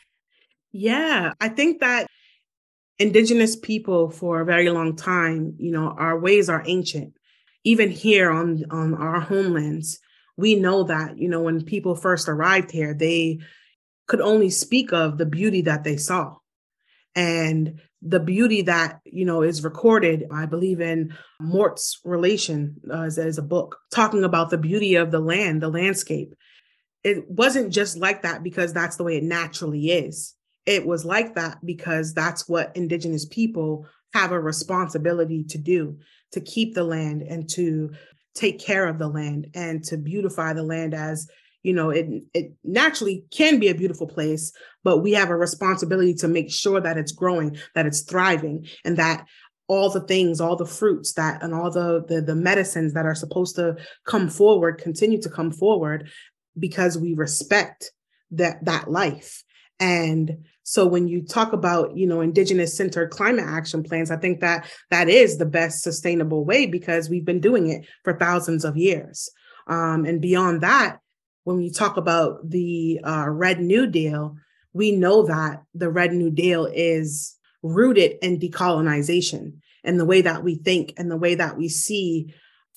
Yeah, 0.80 1.34
I 1.42 1.50
think 1.50 1.80
that 1.80 2.06
indigenous 3.00 3.56
people 3.56 4.12
for 4.12 4.42
a 4.42 4.46
very 4.46 4.70
long 4.70 4.96
time, 4.96 5.56
you 5.58 5.72
know, 5.72 5.96
our 5.98 6.20
ways 6.20 6.50
are 6.50 6.62
ancient. 6.68 7.16
Even 7.64 7.90
here 7.90 8.30
on 8.30 8.64
on 8.70 8.94
our 8.94 9.20
homelands 9.20 10.00
we 10.38 10.54
know 10.54 10.84
that 10.84 11.18
you 11.18 11.28
know 11.30 11.42
when 11.42 11.64
people 11.64 11.96
first 11.96 12.30
arrived 12.30 12.70
here 12.70 12.94
they 12.94 13.40
could 14.06 14.22
only 14.22 14.52
speak 14.52 14.94
of 14.94 15.18
the 15.18 15.26
beauty 15.26 15.62
that 15.62 15.84
they 15.84 15.98
saw. 15.98 16.36
And 17.16 17.82
the 18.04 18.20
beauty 18.20 18.62
that 18.62 19.00
you 19.04 19.26
know 19.26 19.42
is 19.42 19.64
recorded 19.64 20.26
i 20.32 20.46
believe 20.46 20.80
in 20.80 21.18
Mourt's 21.42 22.00
Relation 22.06 22.76
uh, 22.88 23.02
as, 23.02 23.18
as 23.18 23.40
a 23.40 23.50
book 23.56 23.80
talking 23.92 24.24
about 24.24 24.52
the 24.52 24.60
beauty 24.60 24.94
of 24.94 25.10
the 25.10 25.20
land 25.20 25.64
the 25.64 25.70
landscape. 25.70 26.36
It 27.04 27.28
wasn't 27.28 27.74
just 27.74 27.98
like 27.98 28.22
that 28.22 28.44
because 28.44 28.74
that's 28.74 28.98
the 28.98 29.04
way 29.04 29.18
it 29.18 29.24
naturally 29.24 29.90
is 29.90 30.37
it 30.68 30.86
was 30.86 31.06
like 31.06 31.34
that 31.36 31.58
because 31.66 32.14
that's 32.14 32.48
what 32.48 32.76
indigenous 32.76 33.26
people 33.26 33.88
have 34.14 34.32
a 34.32 34.40
responsibility 34.40 35.44
to 35.46 35.58
do 35.58 35.98
to 36.34 36.42
keep 36.42 36.76
the 36.76 36.84
land 36.84 37.24
and 37.24 37.50
to 37.50 37.92
take 38.36 38.60
care 38.60 38.86
of 38.88 39.00
the 39.00 39.08
land 39.08 39.48
and 39.56 39.84
to 39.84 39.98
beautify 39.98 40.54
the 40.54 40.62
land 40.62 40.94
as 40.94 41.28
you 41.64 41.74
know 41.74 41.90
it 41.90 42.06
it 42.34 42.54
naturally 42.64 43.26
can 43.32 43.60
be 43.60 43.70
a 43.70 43.76
beautiful 43.76 44.08
place 44.08 44.52
but 44.84 45.00
we 45.00 45.12
have 45.14 45.30
a 45.30 45.36
responsibility 45.36 46.14
to 46.14 46.28
make 46.28 46.52
sure 46.52 46.80
that 46.80 46.98
it's 46.98 47.12
growing 47.12 47.58
that 47.74 47.86
it's 47.86 48.02
thriving 48.02 48.68
and 48.86 48.98
that 48.98 49.26
all 49.68 49.90
the 49.90 50.02
things 50.02 50.40
all 50.40 50.56
the 50.56 50.66
fruits 50.66 51.14
that 51.14 51.42
and 51.42 51.54
all 51.54 51.72
the, 51.72 52.04
the 52.08 52.22
the 52.22 52.36
medicines 52.36 52.94
that 52.94 53.06
are 53.06 53.16
supposed 53.16 53.56
to 53.56 53.76
come 54.06 54.30
forward 54.30 54.78
continue 54.78 55.22
to 55.22 55.30
come 55.30 55.52
forward 55.52 56.10
because 56.60 56.98
we 56.98 57.14
respect 57.14 57.92
that 58.32 58.64
that 58.64 58.90
life 58.90 59.44
and 59.80 60.46
so 60.64 60.86
when 60.86 61.08
you 61.08 61.22
talk 61.22 61.54
about, 61.54 61.96
you 61.96 62.06
know, 62.06 62.20
indigenous 62.20 62.76
centered 62.76 63.10
climate 63.10 63.46
action 63.48 63.84
plans, 63.84 64.12
I 64.12 64.18
think 64.18 64.42
that 64.42 64.70
that 64.90 65.08
is 65.08 65.38
the 65.38 65.46
best 65.46 65.82
sustainable 65.82 66.44
way 66.44 66.66
because 66.66 67.10
we've 67.10 67.24
been 67.24 67.40
doing 67.40 67.70
it 67.70 67.86
for 68.04 68.18
thousands 68.18 68.66
of 68.66 68.76
years. 68.76 69.30
Um, 69.68 70.04
and 70.04 70.20
beyond 70.20 70.62
that, 70.62 71.00
when 71.46 71.56
we 71.56 71.72
talk 71.72 71.96
about 71.96 72.50
the 72.50 73.00
uh, 73.06 73.30
Red 73.30 73.62
New 73.62 73.88
Deal, 73.88 74.36
we 74.74 74.92
know 74.92 75.26
that 75.28 75.64
the 75.74 75.90
Red 75.90 76.12
New 76.12 76.32
Deal 76.32 76.66
is 76.66 77.38
rooted 77.64 78.18
in 78.22 78.38
decolonization 78.38 79.54
and 79.86 79.98
the 79.98 80.06
way 80.06 80.22
that 80.22 80.44
we 80.44 80.56
think 80.56 80.94
and 80.98 81.10
the 81.10 81.18
way 81.18 81.36
that 81.36 81.58
we 81.58 81.70
see 81.70 82.34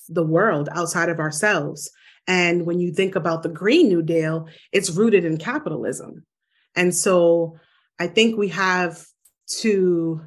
the 0.08 0.24
world 0.24 0.68
outside 0.72 1.08
of 1.08 1.18
ourselves. 1.18 1.90
And 2.28 2.66
when 2.66 2.78
you 2.78 2.92
think 2.92 3.16
about 3.16 3.42
the 3.42 3.48
Green 3.48 3.88
New 3.88 4.02
Deal, 4.02 4.46
it's 4.70 4.90
rooted 4.90 5.24
in 5.24 5.38
capitalism. 5.38 6.24
And 6.76 6.94
so 6.94 7.58
I 7.98 8.06
think 8.06 8.36
we 8.36 8.48
have 8.48 9.04
to 9.60 10.22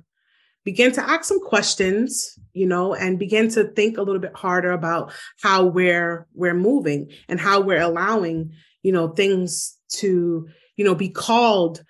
begin 0.64 0.92
to 0.94 1.02
ask 1.02 1.26
some 1.26 1.44
questions 1.46 2.38
you 2.54 2.66
know 2.68 2.94
and 2.94 3.20
begin 3.20 3.50
to 3.50 3.66
think 3.66 3.98
a 3.98 4.02
little 4.02 4.22
bit 4.22 4.36
harder 4.36 4.72
about 4.72 5.12
how 5.42 5.64
we're 5.66 6.28
we're 6.34 6.54
moving 6.54 7.10
and 7.28 7.40
how 7.40 7.60
we're 7.60 7.82
allowing 7.82 8.52
you 8.82 8.92
know 8.92 9.10
things 9.10 9.78
to 9.90 10.48
you 10.78 10.86
know 10.86 10.96
be 10.96 11.10
called 11.10 11.84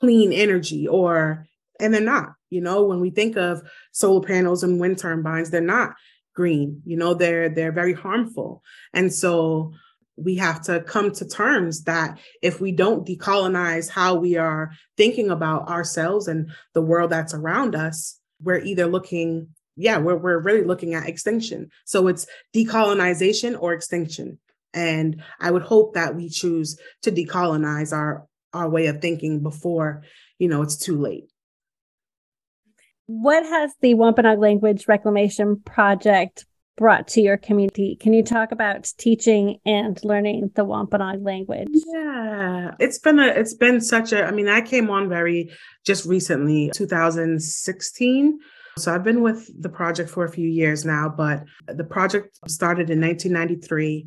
clean 0.00 0.32
energy 0.32 0.86
or 0.86 1.46
and 1.80 1.92
they're 1.92 2.00
not 2.00 2.30
you 2.50 2.60
know 2.60 2.84
when 2.84 3.00
we 3.00 3.10
think 3.10 3.36
of 3.36 3.62
solar 3.92 4.26
panels 4.26 4.62
and 4.62 4.80
wind 4.80 4.98
turbines 4.98 5.50
they're 5.50 5.60
not 5.60 5.94
green 6.36 6.82
you 6.84 6.96
know 6.96 7.14
they're 7.14 7.48
they're 7.48 7.72
very 7.72 7.94
harmful. 7.94 8.62
And 8.92 9.12
so 9.12 9.72
we 10.16 10.36
have 10.36 10.62
to 10.62 10.80
come 10.80 11.12
to 11.12 11.26
terms 11.26 11.84
that 11.84 12.18
if 12.42 12.60
we 12.60 12.72
don't 12.72 13.06
decolonize 13.06 13.90
how 13.90 14.14
we 14.14 14.36
are 14.36 14.72
thinking 14.96 15.30
about 15.30 15.68
ourselves 15.68 16.26
and 16.26 16.50
the 16.72 16.82
world 16.82 17.10
that's 17.10 17.34
around 17.34 17.74
us, 17.74 18.18
we're 18.42 18.60
either 18.60 18.86
looking, 18.86 19.48
yeah, 19.76 19.98
we're, 19.98 20.16
we're 20.16 20.38
really 20.38 20.64
looking 20.64 20.94
at 20.94 21.08
extinction. 21.08 21.70
So 21.84 22.08
it's 22.08 22.26
decolonization 22.54 23.56
or 23.60 23.72
extinction. 23.74 24.38
And 24.72 25.22
I 25.40 25.50
would 25.50 25.62
hope 25.62 25.94
that 25.94 26.16
we 26.16 26.28
choose 26.28 26.78
to 27.02 27.12
decolonize 27.12 27.92
our, 27.92 28.26
our 28.52 28.68
way 28.68 28.86
of 28.86 29.00
thinking 29.00 29.42
before, 29.42 30.02
you 30.38 30.48
know, 30.48 30.62
it's 30.62 30.76
too 30.76 30.98
late. 30.98 31.30
What 33.06 33.44
has 33.44 33.72
the 33.80 33.94
Wampanoag 33.94 34.38
Language 34.38 34.88
Reclamation 34.88 35.60
Project 35.64 36.44
brought 36.76 37.08
to 37.08 37.20
your 37.20 37.36
community. 37.36 37.96
Can 38.00 38.12
you 38.12 38.22
talk 38.22 38.52
about 38.52 38.92
teaching 38.98 39.58
and 39.64 39.98
learning 40.04 40.50
the 40.54 40.64
Wampanoag 40.64 41.22
language? 41.22 41.68
Yeah, 41.72 42.74
it's 42.78 42.98
been 42.98 43.18
a 43.18 43.26
it's 43.26 43.54
been 43.54 43.80
such 43.80 44.12
a 44.12 44.24
I 44.24 44.30
mean, 44.30 44.48
I 44.48 44.60
came 44.60 44.90
on 44.90 45.08
very 45.08 45.50
just 45.84 46.06
recently, 46.06 46.70
2016. 46.74 48.38
So 48.78 48.94
I've 48.94 49.04
been 49.04 49.22
with 49.22 49.50
the 49.60 49.70
project 49.70 50.10
for 50.10 50.24
a 50.24 50.30
few 50.30 50.48
years 50.48 50.84
now, 50.84 51.08
but 51.08 51.44
the 51.66 51.84
project 51.84 52.38
started 52.46 52.90
in 52.90 53.00
1993, 53.00 54.06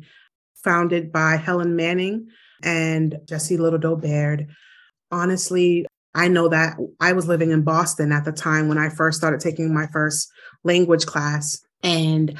founded 0.62 1.10
by 1.10 1.36
Helen 1.36 1.74
Manning 1.74 2.28
and 2.62 3.18
Jessie 3.28 3.56
Little 3.56 3.80
Doe 3.80 3.96
Baird. 3.96 4.46
Honestly, 5.10 5.86
I 6.14 6.28
know 6.28 6.48
that 6.48 6.76
I 7.00 7.12
was 7.14 7.26
living 7.26 7.50
in 7.50 7.62
Boston 7.62 8.12
at 8.12 8.24
the 8.24 8.32
time 8.32 8.68
when 8.68 8.78
I 8.78 8.90
first 8.90 9.18
started 9.18 9.40
taking 9.40 9.74
my 9.74 9.88
first 9.88 10.30
language 10.62 11.06
class. 11.06 11.60
And 11.82 12.38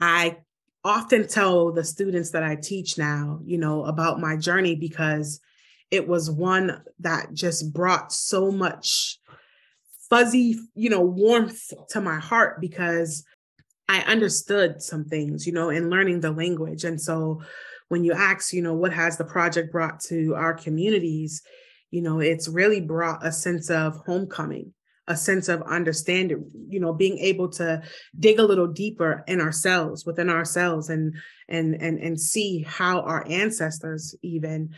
I 0.00 0.38
often 0.84 1.26
tell 1.26 1.72
the 1.72 1.84
students 1.84 2.30
that 2.30 2.42
I 2.42 2.56
teach 2.56 2.96
now, 2.96 3.40
you 3.44 3.58
know, 3.58 3.84
about 3.84 4.20
my 4.20 4.36
journey 4.36 4.76
because 4.76 5.40
it 5.90 6.06
was 6.06 6.30
one 6.30 6.82
that 7.00 7.32
just 7.32 7.72
brought 7.72 8.12
so 8.12 8.50
much 8.50 9.18
fuzzy, 10.08 10.58
you 10.74 10.90
know, 10.90 11.00
warmth 11.00 11.72
to 11.90 12.00
my 12.00 12.18
heart 12.18 12.60
because 12.60 13.24
I 13.88 14.00
understood 14.00 14.82
some 14.82 15.04
things, 15.04 15.46
you 15.46 15.52
know, 15.52 15.70
in 15.70 15.90
learning 15.90 16.20
the 16.20 16.32
language. 16.32 16.84
And 16.84 17.00
so 17.00 17.42
when 17.88 18.04
you 18.04 18.12
ask, 18.12 18.52
you 18.52 18.62
know, 18.62 18.74
what 18.74 18.92
has 18.92 19.16
the 19.16 19.24
project 19.24 19.72
brought 19.72 20.00
to 20.00 20.34
our 20.34 20.54
communities, 20.54 21.42
you 21.90 22.02
know, 22.02 22.20
it's 22.20 22.48
really 22.48 22.80
brought 22.80 23.24
a 23.24 23.30
sense 23.30 23.70
of 23.70 23.96
homecoming, 24.06 24.72
a 25.08 25.16
sense 25.16 25.48
of 25.48 25.62
understanding, 25.62 26.50
you 26.68 26.80
know, 26.80 26.92
being 26.92 27.18
able 27.18 27.48
to 27.48 27.82
dig 28.18 28.38
a 28.38 28.44
little 28.44 28.66
deeper 28.66 29.22
in 29.26 29.40
ourselves, 29.40 30.04
within 30.04 30.28
ourselves 30.28 30.90
and 30.90 31.14
and 31.48 31.74
and 31.80 31.98
and 31.98 32.20
see 32.20 32.62
how 32.62 33.00
our 33.00 33.24
ancestors 33.28 34.14
even 34.22 34.70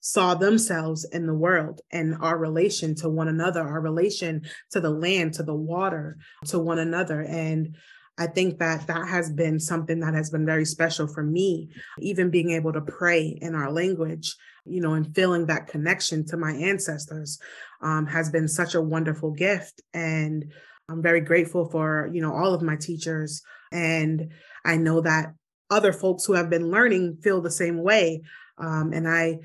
saw 0.00 0.34
themselves 0.34 1.06
in 1.12 1.26
the 1.26 1.34
world 1.34 1.80
and 1.90 2.14
our 2.20 2.36
relation 2.36 2.94
to 2.94 3.08
one 3.08 3.28
another, 3.28 3.62
our 3.62 3.80
relation 3.80 4.42
to 4.70 4.78
the 4.78 4.90
land, 4.90 5.32
to 5.32 5.42
the 5.42 5.54
water, 5.54 6.18
to 6.44 6.58
one 6.58 6.78
another. 6.78 7.22
And 7.22 7.74
I 8.16 8.28
think 8.28 8.58
that 8.58 8.86
that 8.86 9.08
has 9.08 9.32
been 9.32 9.58
something 9.58 10.00
that 10.00 10.14
has 10.14 10.30
been 10.30 10.46
very 10.46 10.64
special 10.64 11.06
for 11.08 11.22
me, 11.22 11.70
even 11.98 12.30
being 12.30 12.50
able 12.50 12.72
to 12.72 12.80
pray 12.80 13.38
in 13.40 13.54
our 13.54 13.72
language, 13.72 14.36
you 14.64 14.80
know, 14.80 14.94
and 14.94 15.14
feeling 15.14 15.46
that 15.46 15.66
connection 15.66 16.24
to 16.26 16.36
my 16.36 16.52
ancestors 16.52 17.40
um, 17.82 18.06
has 18.06 18.30
been 18.30 18.46
such 18.46 18.74
a 18.74 18.80
wonderful 18.80 19.32
gift. 19.32 19.82
And 19.92 20.52
I'm 20.88 21.02
very 21.02 21.20
grateful 21.20 21.68
for, 21.68 22.08
you 22.12 22.20
know, 22.22 22.32
all 22.32 22.54
of 22.54 22.62
my 22.62 22.76
teachers. 22.76 23.42
And 23.72 24.32
I 24.64 24.76
know 24.76 25.00
that 25.00 25.34
other 25.70 25.92
folks 25.92 26.24
who 26.24 26.34
have 26.34 26.50
been 26.50 26.70
learning 26.70 27.18
feel 27.22 27.40
the 27.40 27.50
same 27.50 27.82
way. 27.82 28.22
Um, 28.58 28.92
and 28.92 29.08
I 29.08 29.40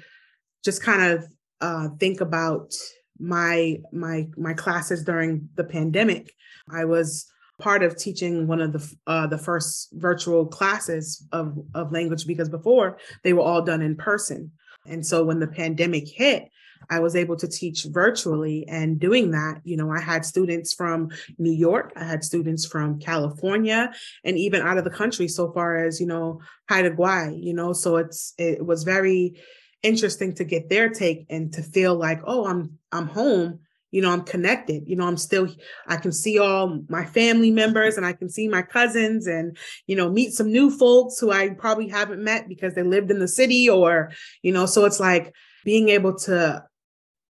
just 0.64 0.84
kind 0.84 1.14
of 1.14 1.28
uh, 1.62 1.90
think 2.00 2.22
about 2.22 2.74
my 3.20 3.80
my 3.92 4.28
my 4.38 4.54
classes 4.54 5.04
during 5.04 5.50
the 5.56 5.64
pandemic. 5.64 6.32
I 6.72 6.86
was 6.86 7.30
part 7.60 7.84
of 7.84 7.98
teaching 7.98 8.48
one 8.48 8.62
of 8.62 8.74
the 8.74 8.96
uh, 9.06 9.28
the 9.28 9.38
first 9.38 9.90
virtual 9.94 10.46
classes 10.46 11.26
of 11.32 11.58
of 11.76 11.92
language 11.92 12.26
because 12.26 12.50
before 12.50 12.98
they 13.24 13.34
were 13.34 13.42
all 13.42 13.62
done 13.62 13.82
in 13.82 13.96
person. 13.96 14.52
And 14.86 15.06
so 15.06 15.24
when 15.24 15.40
the 15.40 15.48
pandemic 15.48 16.08
hit, 16.08 16.50
I 16.90 17.00
was 17.00 17.16
able 17.16 17.36
to 17.38 17.48
teach 17.48 17.86
virtually 17.90 18.66
and 18.68 19.00
doing 19.00 19.32
that, 19.32 19.62
you 19.64 19.78
know, 19.78 19.92
I 19.92 20.00
had 20.00 20.26
students 20.26 20.74
from 20.74 21.10
New 21.38 21.52
York, 21.52 21.92
I 21.96 22.06
had 22.06 22.24
students 22.24 22.66
from 22.66 23.00
California 23.00 23.92
and 24.24 24.38
even 24.38 24.62
out 24.62 24.78
of 24.78 24.86
the 24.86 24.90
country 24.90 25.28
so 25.28 25.52
far 25.52 25.78
as, 25.86 26.00
you 26.00 26.08
know, 26.08 26.42
Haida 26.70 26.92
Gwaii, 26.92 27.44
you 27.44 27.54
know, 27.54 27.74
so 27.74 27.98
it's 27.98 28.34
it 28.38 28.66
was 28.66 28.84
very 28.84 29.36
interesting 29.84 30.34
to 30.36 30.44
get 30.44 30.70
their 30.70 30.90
take 30.90 31.26
and 31.30 31.54
to 31.54 31.62
feel 31.62 31.96
like, 31.96 32.22
oh, 32.26 32.46
I'm 32.46 32.80
I'm 32.92 33.08
home 33.08 33.60
you 33.92 34.02
know 34.02 34.12
i'm 34.12 34.24
connected 34.24 34.88
you 34.88 34.96
know 34.96 35.08
i'm 35.08 35.18
still 35.18 35.48
i 35.88 35.96
can 35.96 36.12
see 36.12 36.38
all 36.40 36.80
my 36.90 37.06
family 37.06 37.52
members 37.52 37.98
and 37.98 38.06
i 38.06 38.14
can 38.14 38.30
see 38.30 38.48
my 38.48 38.62
cousins 38.62 39.28
and 39.28 39.58
you 39.88 39.96
know 39.96 40.10
meet 40.10 40.34
some 40.34 40.52
new 40.52 40.70
folks 40.70 41.20
who 41.20 41.32
i 41.32 41.50
probably 41.50 41.88
haven't 41.88 42.24
met 42.24 42.48
because 42.48 42.74
they 42.76 42.84
lived 42.84 43.12
in 43.12 43.20
the 43.20 43.28
city 43.28 43.70
or 43.70 44.12
you 44.42 44.52
know 44.52 44.66
so 44.66 44.86
it's 44.86 45.00
like 45.00 45.34
being 45.66 45.90
able 45.90 46.16
to 46.16 46.64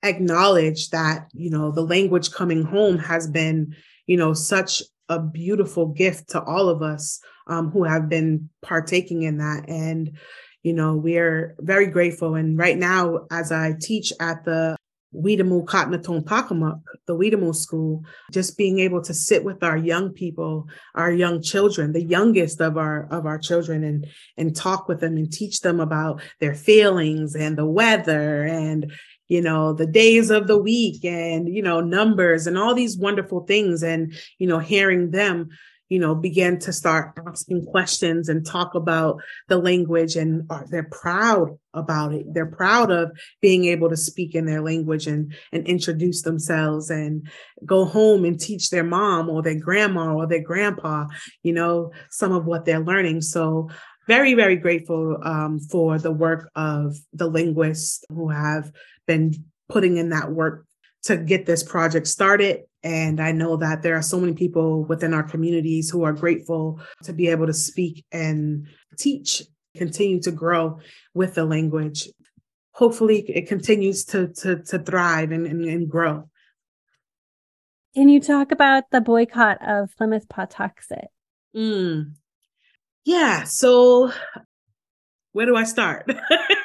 acknowledge 0.03 0.89
that 0.89 1.27
you 1.33 1.49
know 1.49 1.71
the 1.71 1.81
language 1.81 2.31
coming 2.31 2.63
home 2.63 2.97
has 2.97 3.27
been 3.27 3.75
you 4.05 4.17
know 4.17 4.33
such 4.33 4.81
a 5.09 5.19
beautiful 5.19 5.87
gift 5.87 6.29
to 6.29 6.41
all 6.43 6.69
of 6.69 6.81
us 6.81 7.19
um, 7.47 7.69
who 7.71 7.83
have 7.83 8.09
been 8.09 8.49
partaking 8.61 9.23
in 9.23 9.37
that. 9.37 9.65
And 9.67 10.17
you 10.63 10.73
know 10.73 10.95
we're 10.95 11.55
very 11.59 11.87
grateful. 11.87 12.35
And 12.35 12.57
right 12.57 12.77
now 12.77 13.25
as 13.31 13.51
i 13.51 13.73
teach 13.79 14.13
at 14.19 14.45
the 14.45 14.75
Weedamoo 15.15 15.65
Katnaton 15.65 16.23
Pakamak, 16.23 16.81
the 17.05 17.15
Weedamoo 17.15 17.55
School, 17.55 18.03
just 18.31 18.57
being 18.57 18.79
able 18.79 19.01
to 19.03 19.13
sit 19.13 19.43
with 19.43 19.63
our 19.63 19.77
young 19.77 20.11
people, 20.11 20.67
our 20.95 21.11
young 21.11 21.41
children, 21.41 21.93
the 21.93 22.03
youngest 22.03 22.61
of 22.61 22.77
our 22.77 23.07
of 23.11 23.25
our 23.25 23.37
children, 23.37 23.83
and 23.83 24.07
and 24.37 24.55
talk 24.55 24.87
with 24.87 24.99
them 24.99 25.17
and 25.17 25.31
teach 25.31 25.61
them 25.61 25.79
about 25.79 26.21
their 26.39 26.55
feelings 26.55 27.35
and 27.35 27.57
the 27.57 27.65
weather 27.65 28.43
and 28.43 28.91
you 29.27 29.41
know 29.41 29.73
the 29.73 29.87
days 29.87 30.29
of 30.29 30.47
the 30.47 30.57
week 30.57 31.03
and 31.05 31.47
you 31.47 31.61
know 31.61 31.79
numbers 31.79 32.45
and 32.45 32.57
all 32.57 32.75
these 32.75 32.97
wonderful 32.97 33.41
things 33.45 33.81
and 33.83 34.13
you 34.37 34.47
know 34.47 34.59
hearing 34.59 35.11
them 35.11 35.49
you 35.93 35.99
know, 35.99 36.15
began 36.15 36.57
to 36.57 36.73
start 36.73 37.11
asking 37.27 37.63
questions 37.67 38.27
and 38.27 38.43
talk 38.43 38.73
about 38.73 39.21
the 39.47 39.59
language 39.59 40.15
and 40.15 40.41
are, 40.49 40.65
they're 40.71 40.89
proud 40.89 41.49
about 41.75 42.15
it. 42.15 42.25
They're 42.33 42.47
proud 42.47 42.89
of 42.89 43.11
being 43.41 43.65
able 43.65 43.89
to 43.89 43.95
speak 43.95 44.33
in 44.33 44.47
their 44.47 44.61
language 44.61 45.05
and, 45.05 45.35
and 45.51 45.67
introduce 45.67 46.23
themselves 46.23 46.89
and 46.89 47.29
go 47.63 47.85
home 47.85 48.25
and 48.25 48.39
teach 48.39 48.71
their 48.71 48.83
mom 48.83 49.29
or 49.29 49.43
their 49.43 49.59
grandma 49.59 50.15
or 50.15 50.25
their 50.25 50.41
grandpa, 50.41 51.05
you 51.43 51.53
know, 51.53 51.91
some 52.09 52.31
of 52.31 52.47
what 52.47 52.65
they're 52.65 52.79
learning. 52.83 53.21
So 53.21 53.69
very, 54.07 54.33
very 54.33 54.55
grateful 54.55 55.19
um, 55.21 55.59
for 55.59 55.99
the 55.99 56.11
work 56.11 56.49
of 56.55 56.95
the 57.13 57.27
linguists 57.27 58.03
who 58.09 58.29
have 58.29 58.71
been 59.05 59.31
putting 59.69 59.97
in 59.97 60.09
that 60.09 60.31
work 60.31 60.65
to 61.03 61.17
get 61.17 61.45
this 61.45 61.63
project 61.63 62.07
started 62.07 62.63
and 62.83 63.21
I 63.21 63.31
know 63.31 63.55
that 63.57 63.81
there 63.81 63.95
are 63.95 64.01
so 64.01 64.19
many 64.19 64.33
people 64.33 64.83
within 64.83 65.13
our 65.13 65.23
communities 65.23 65.89
who 65.89 66.03
are 66.03 66.11
grateful 66.11 66.81
to 67.03 67.13
be 67.13 67.29
able 67.29 67.47
to 67.47 67.53
speak 67.53 68.05
and 68.11 68.67
teach, 68.97 69.41
continue 69.75 70.21
to 70.21 70.31
grow 70.31 70.79
with 71.13 71.35
the 71.35 71.45
language. 71.45 72.09
Hopefully, 72.73 73.19
it 73.29 73.47
continues 73.47 74.03
to, 74.05 74.27
to, 74.29 74.61
to 74.63 74.79
thrive 74.79 75.31
and, 75.31 75.47
and, 75.47 75.63
and 75.63 75.89
grow. 75.89 76.29
Can 77.95 78.09
you 78.09 78.19
talk 78.19 78.51
about 78.51 78.85
the 78.91 78.99
boycott 78.99 79.59
of 79.65 79.91
Plimoth 79.95 80.27
Patuxet? 80.27 81.05
Mm. 81.55 82.15
Yeah. 83.05 83.43
So, 83.43 84.11
where 85.31 85.45
do 85.45 85.55
I 85.55 85.63
start? 85.63 86.11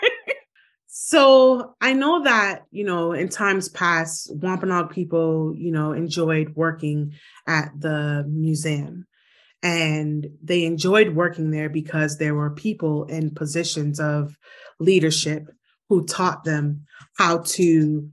So 1.01 1.77
I 1.81 1.93
know 1.93 2.25
that, 2.25 2.65
you 2.73 2.83
know, 2.83 3.13
in 3.13 3.29
times 3.29 3.69
past, 3.69 4.35
Wampanoag 4.35 4.91
people, 4.91 5.55
you 5.57 5.71
know, 5.71 5.93
enjoyed 5.93 6.57
working 6.57 7.13
at 7.47 7.71
the 7.79 8.27
museum. 8.29 9.07
And 9.63 10.27
they 10.43 10.65
enjoyed 10.65 11.15
working 11.15 11.53
there 11.53 11.69
because 11.69 12.19
there 12.19 12.35
were 12.35 12.51
people 12.51 13.05
in 13.05 13.33
positions 13.33 14.01
of 14.01 14.37
leadership 14.81 15.47
who 15.89 16.05
taught 16.05 16.43
them 16.43 16.85
how 17.17 17.39
to 17.47 18.11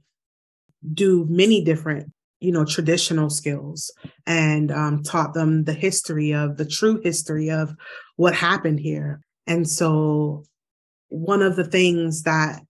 do 0.94 1.26
many 1.28 1.64
different, 1.64 2.14
you 2.40 2.52
know, 2.52 2.66
traditional 2.66 3.32
skills 3.32 3.92
and 4.28 4.72
um, 4.72 5.02
taught 5.02 5.34
them 5.34 5.64
the 5.64 5.74
history 5.74 6.36
of 6.36 6.58
the 6.58 6.66
true 6.66 7.02
history 7.02 7.50
of 7.50 7.76
what 8.16 8.36
happened 8.36 8.80
here. 8.80 9.22
And 9.48 9.68
so 9.68 10.44
one 11.10 11.42
of 11.42 11.56
the 11.56 11.66
things 11.66 12.22
that 12.24 12.62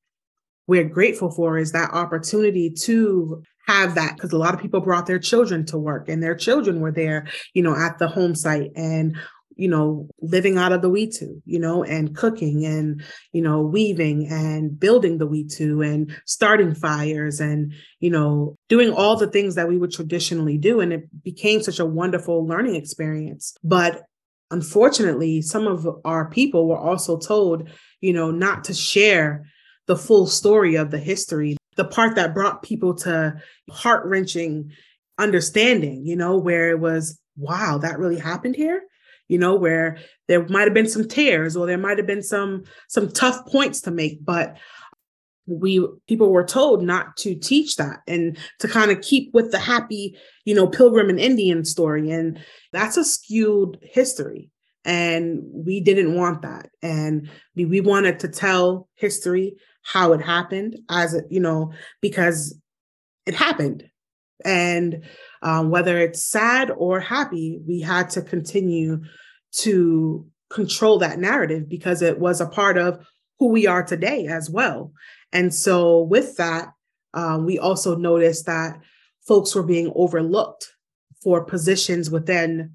we're 0.68 0.90
grateful 0.90 1.32
for 1.32 1.58
is 1.58 1.72
that 1.72 1.92
opportunity 1.92 2.70
to 2.70 3.44
have 3.68 3.96
that 3.96 4.16
because 4.16 4.32
a 4.32 4.38
lot 4.38 4.54
of 4.54 4.62
people 4.62 4.82
brought 4.82 5.08
their 5.08 5.20
children 5.20 5.66
to 5.66 5.78
work 5.78 6.08
and 6.08 6.22
their 6.22 6.36
children 6.36 6.80
were 6.80 6.92
there, 6.92 7.28
you 7.54 7.64
know, 7.64 7.76
at 7.76 7.98
the 7.98 8.08
home 8.08 8.36
site 8.36 8.72
and 8.76 9.16
you 9.56 9.70
know, 9.70 10.08
living 10.22 10.58
out 10.58 10.74
of 10.74 10.82
the 10.82 10.90
Wetu, 10.90 11.42
you 11.46 11.60
know, 11.60 11.84
and 11.84 12.16
cooking 12.16 12.66
and, 12.66 13.02
you 13.32 13.42
know, 13.42 13.62
weaving 13.62 14.28
and 14.30 14.78
building 14.78 15.18
the 15.18 15.28
Wetu 15.28 15.86
and 15.86 16.14
starting 16.26 16.76
fires 16.76 17.40
and, 17.40 17.74
you 18.00 18.10
know, 18.10 18.58
doing 18.68 18.92
all 18.92 19.16
the 19.16 19.28
things 19.28 19.56
that 19.56 19.70
we 19.70 19.78
would 19.78 19.92
traditionally 19.92 20.58
do. 20.58 20.82
And 20.82 20.92
it 20.92 21.24
became 21.24 21.62
such 21.62 21.80
a 21.80 21.86
wonderful 21.86 22.46
learning 22.46 22.76
experience. 22.76 23.56
But 23.64 24.04
unfortunately, 24.52 25.42
some 25.42 25.68
of 25.68 25.88
our 26.04 26.30
people 26.30 26.68
were 26.68 26.78
also 26.78 27.18
told, 27.18 27.70
you 28.02 28.12
know, 28.12 28.32
not 28.32 28.66
to 28.66 28.74
share 28.74 29.46
the 29.88 29.96
full 29.96 30.28
story 30.28 30.76
of 30.76 30.92
the 30.92 31.00
history, 31.00 31.58
the 31.76 31.86
part 31.86 32.16
that 32.16 32.34
brought 32.34 32.64
people 32.64 32.96
to 32.96 33.36
heart 33.70 34.06
wrenching 34.06 34.72
understanding, 35.18 36.06
you 36.06 36.16
know, 36.16 36.38
where 36.38 36.70
it 36.70 36.80
was, 36.80 37.20
wow, 37.38 37.78
that 37.78 38.00
really 38.00 38.20
happened 38.20 38.56
here? 38.56 38.82
You 39.28 39.40
know 39.40 39.56
where 39.56 39.98
there 40.28 40.48
might 40.48 40.66
have 40.66 40.74
been 40.74 40.90
some 40.90 41.08
tears 41.08 41.56
or 41.56 41.66
there 41.66 41.78
might 41.78 41.98
have 41.98 42.06
been 42.06 42.22
some 42.22 42.64
some 42.88 43.10
tough 43.12 43.44
points 43.48 43.82
to 43.82 43.92
make 43.92 44.24
but 44.24 44.56
we 45.48 45.88
people 46.08 46.32
were 46.32 46.44
told 46.44 46.84
not 46.84 47.18
to 47.18 47.34
teach 47.34 47.76
that 47.78 48.02
and 48.08 48.38
to 48.60 48.68
kind 48.68 48.92
of 48.92 49.02
keep 49.02 49.34
with 49.34 49.52
the 49.52 49.58
happy 49.58 50.16
you 50.44 50.54
know 50.54 50.68
pilgrim 50.68 51.10
and 51.10 51.20
indian 51.20 51.66
story. 51.66 52.12
And 52.12 52.40
that's 52.72 52.98
a 52.98 53.04
skewed 53.04 53.80
history 53.82 54.52
and 54.86 55.42
we 55.52 55.82
didn't 55.82 56.16
want 56.16 56.44
that. 56.44 56.70
And 56.82 57.30
we, 57.56 57.66
we 57.66 57.82
wanted 57.82 58.20
to 58.20 58.28
tell 58.28 58.88
history 58.94 59.56
how 59.86 60.14
it 60.14 60.22
happened 60.22 60.76
as 60.90 61.16
you 61.30 61.40
know 61.40 61.72
because 62.02 62.60
it 63.26 63.36
happened. 63.36 63.84
And 64.44 65.06
um, 65.42 65.70
whether 65.70 65.98
it's 65.98 66.26
sad 66.26 66.72
or 66.76 67.00
happy, 67.00 67.62
we 67.66 67.80
had 67.82 68.10
to 68.12 68.22
continue 68.22 69.02
to 69.60 70.28
control 70.50 71.00
that 71.00 71.20
narrative 71.20 71.70
because 71.70 72.02
it 72.02 72.20
was 72.20 72.42
a 72.42 72.50
part 72.50 72.78
of 72.78 73.06
who 73.40 73.50
we 73.50 73.68
are 73.68 73.84
today 73.84 74.28
as 74.28 74.50
well. 74.50 74.92
And 75.32 75.54
so, 75.54 76.02
with 76.02 76.36
that, 76.38 76.70
um, 77.14 77.46
we 77.46 77.60
also 77.60 77.96
noticed 77.96 78.46
that 78.46 78.80
folks 79.28 79.56
were 79.56 79.64
being 79.64 79.92
overlooked 79.96 80.68
for 81.24 81.46
positions 81.46 82.10
within 82.10 82.72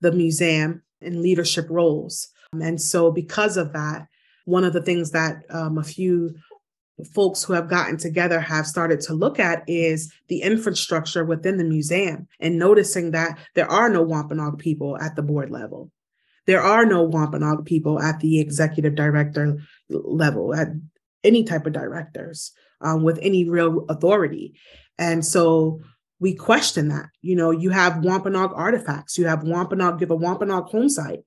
the 0.00 0.12
museum 0.12 0.82
and 1.00 1.22
leadership 1.22 1.66
roles. 1.68 2.28
And 2.52 2.80
so, 2.80 3.10
because 3.10 3.56
of 3.56 3.72
that, 3.72 4.06
one 4.44 4.64
of 4.64 4.72
the 4.72 4.82
things 4.82 5.10
that 5.12 5.42
um, 5.50 5.78
a 5.78 5.84
few 5.84 6.34
folks 7.14 7.42
who 7.42 7.52
have 7.52 7.68
gotten 7.68 7.96
together 7.96 8.40
have 8.40 8.66
started 8.66 9.00
to 9.00 9.14
look 9.14 9.38
at 9.38 9.64
is 9.66 10.12
the 10.28 10.42
infrastructure 10.42 11.24
within 11.24 11.56
the 11.56 11.64
museum 11.64 12.28
and 12.40 12.58
noticing 12.58 13.10
that 13.12 13.38
there 13.54 13.70
are 13.70 13.88
no 13.88 14.02
Wampanoag 14.02 14.58
people 14.58 14.98
at 14.98 15.16
the 15.16 15.22
board 15.22 15.50
level. 15.50 15.90
There 16.46 16.60
are 16.60 16.84
no 16.84 17.02
Wampanoag 17.04 17.64
people 17.64 18.00
at 18.00 18.20
the 18.20 18.40
executive 18.40 18.94
director 18.94 19.58
level, 19.88 20.54
at 20.54 20.68
any 21.24 21.44
type 21.44 21.66
of 21.66 21.72
directors 21.72 22.52
um, 22.80 23.04
with 23.04 23.18
any 23.22 23.48
real 23.48 23.86
authority. 23.88 24.54
And 24.98 25.24
so 25.24 25.80
we 26.18 26.34
question 26.34 26.88
that. 26.88 27.06
You 27.20 27.36
know, 27.36 27.50
you 27.52 27.70
have 27.70 28.04
Wampanoag 28.04 28.52
artifacts, 28.54 29.16
you 29.18 29.26
have 29.26 29.44
Wampanoag, 29.44 29.98
give 29.98 30.10
a 30.10 30.16
Wampanoag 30.16 30.66
home 30.66 30.88
site. 30.88 31.20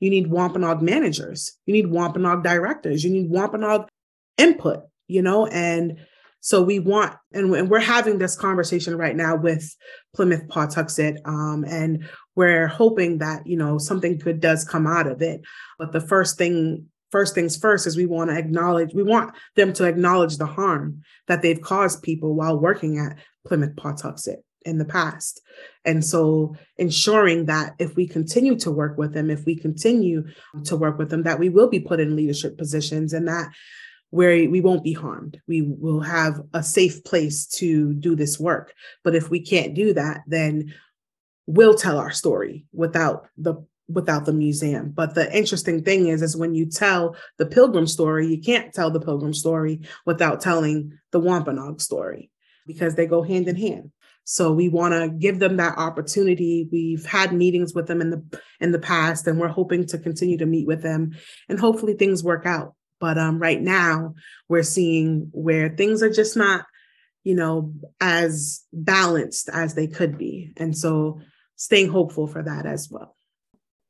You 0.00 0.10
need 0.10 0.30
Wampanoag 0.30 0.82
managers, 0.82 1.58
you 1.64 1.72
need 1.72 1.90
Wampanoag 1.90 2.42
directors, 2.42 3.04
you 3.04 3.10
need 3.10 3.30
Wampanoag 3.30 3.88
input 4.36 4.84
you 5.12 5.22
know, 5.22 5.46
and 5.46 5.98
so 6.40 6.60
we 6.60 6.80
want, 6.80 7.14
and 7.32 7.50
we're 7.70 7.78
having 7.78 8.18
this 8.18 8.34
conversation 8.34 8.96
right 8.96 9.14
now 9.14 9.36
with 9.36 9.76
Plimoth 10.16 10.48
Patuxet, 10.48 11.16
um, 11.24 11.64
and 11.64 12.04
we're 12.34 12.66
hoping 12.66 13.18
that 13.18 13.46
you 13.46 13.56
know 13.56 13.78
something 13.78 14.18
good 14.18 14.40
does 14.40 14.64
come 14.64 14.86
out 14.86 15.06
of 15.06 15.22
it. 15.22 15.42
But 15.78 15.92
the 15.92 16.00
first 16.00 16.38
thing, 16.38 16.86
first 17.10 17.34
things 17.34 17.56
first, 17.56 17.86
is 17.86 17.96
we 17.96 18.06
want 18.06 18.30
to 18.30 18.36
acknowledge, 18.36 18.92
we 18.92 19.04
want 19.04 19.34
them 19.54 19.72
to 19.74 19.84
acknowledge 19.84 20.36
the 20.36 20.46
harm 20.46 21.02
that 21.28 21.42
they've 21.42 21.60
caused 21.60 22.02
people 22.02 22.34
while 22.34 22.58
working 22.58 22.98
at 22.98 23.18
Plimoth 23.46 23.76
Patuxet 23.76 24.38
in 24.64 24.78
the 24.78 24.84
past. 24.84 25.40
And 25.84 26.04
so 26.04 26.56
ensuring 26.76 27.46
that 27.46 27.74
if 27.78 27.94
we 27.96 28.06
continue 28.06 28.56
to 28.60 28.70
work 28.70 28.98
with 28.98 29.12
them, 29.12 29.30
if 29.30 29.44
we 29.44 29.56
continue 29.56 30.24
to 30.64 30.76
work 30.76 30.98
with 30.98 31.10
them, 31.10 31.22
that 31.22 31.38
we 31.38 31.48
will 31.48 31.68
be 31.68 31.80
put 31.80 32.00
in 32.00 32.16
leadership 32.16 32.58
positions 32.58 33.12
and 33.12 33.28
that 33.28 33.48
where 34.12 34.46
we 34.50 34.60
won't 34.60 34.84
be 34.84 34.92
harmed. 34.92 35.40
We 35.48 35.62
will 35.62 36.00
have 36.00 36.42
a 36.52 36.62
safe 36.62 37.02
place 37.02 37.46
to 37.58 37.94
do 37.94 38.14
this 38.14 38.38
work. 38.38 38.74
But 39.02 39.14
if 39.14 39.30
we 39.30 39.40
can't 39.40 39.72
do 39.72 39.94
that, 39.94 40.20
then 40.26 40.74
we'll 41.46 41.74
tell 41.74 41.98
our 41.98 42.10
story 42.10 42.66
without 42.74 43.28
the 43.38 43.54
without 43.88 44.26
the 44.26 44.34
museum. 44.34 44.90
But 44.90 45.14
the 45.14 45.34
interesting 45.34 45.82
thing 45.82 46.08
is 46.08 46.20
is 46.20 46.36
when 46.36 46.54
you 46.54 46.66
tell 46.66 47.16
the 47.38 47.46
pilgrim 47.46 47.86
story, 47.86 48.26
you 48.26 48.38
can't 48.38 48.74
tell 48.74 48.90
the 48.90 49.00
pilgrim 49.00 49.32
story 49.32 49.80
without 50.04 50.42
telling 50.42 50.92
the 51.10 51.18
Wampanoag 51.18 51.80
story 51.80 52.30
because 52.66 52.94
they 52.94 53.06
go 53.06 53.22
hand 53.22 53.48
in 53.48 53.56
hand. 53.56 53.92
So 54.24 54.52
we 54.52 54.68
want 54.68 54.92
to 54.92 55.08
give 55.08 55.38
them 55.38 55.56
that 55.56 55.78
opportunity. 55.78 56.68
We've 56.70 57.06
had 57.06 57.32
meetings 57.32 57.72
with 57.72 57.86
them 57.86 58.02
in 58.02 58.10
the 58.10 58.40
in 58.60 58.72
the 58.72 58.78
past 58.78 59.26
and 59.26 59.40
we're 59.40 59.48
hoping 59.48 59.86
to 59.86 59.98
continue 59.98 60.36
to 60.36 60.46
meet 60.46 60.66
with 60.66 60.82
them 60.82 61.12
and 61.48 61.58
hopefully 61.58 61.94
things 61.94 62.22
work 62.22 62.44
out. 62.44 62.74
But 63.02 63.18
um, 63.18 63.40
right 63.40 63.60
now, 63.60 64.14
we're 64.48 64.62
seeing 64.62 65.28
where 65.32 65.70
things 65.70 66.04
are 66.04 66.08
just 66.08 66.36
not, 66.36 66.66
you 67.24 67.34
know, 67.34 67.74
as 68.00 68.62
balanced 68.72 69.48
as 69.52 69.74
they 69.74 69.88
could 69.88 70.16
be. 70.16 70.52
And 70.56 70.78
so 70.78 71.20
staying 71.56 71.88
hopeful 71.88 72.28
for 72.28 72.44
that 72.44 72.64
as 72.64 72.88
well. 72.92 73.16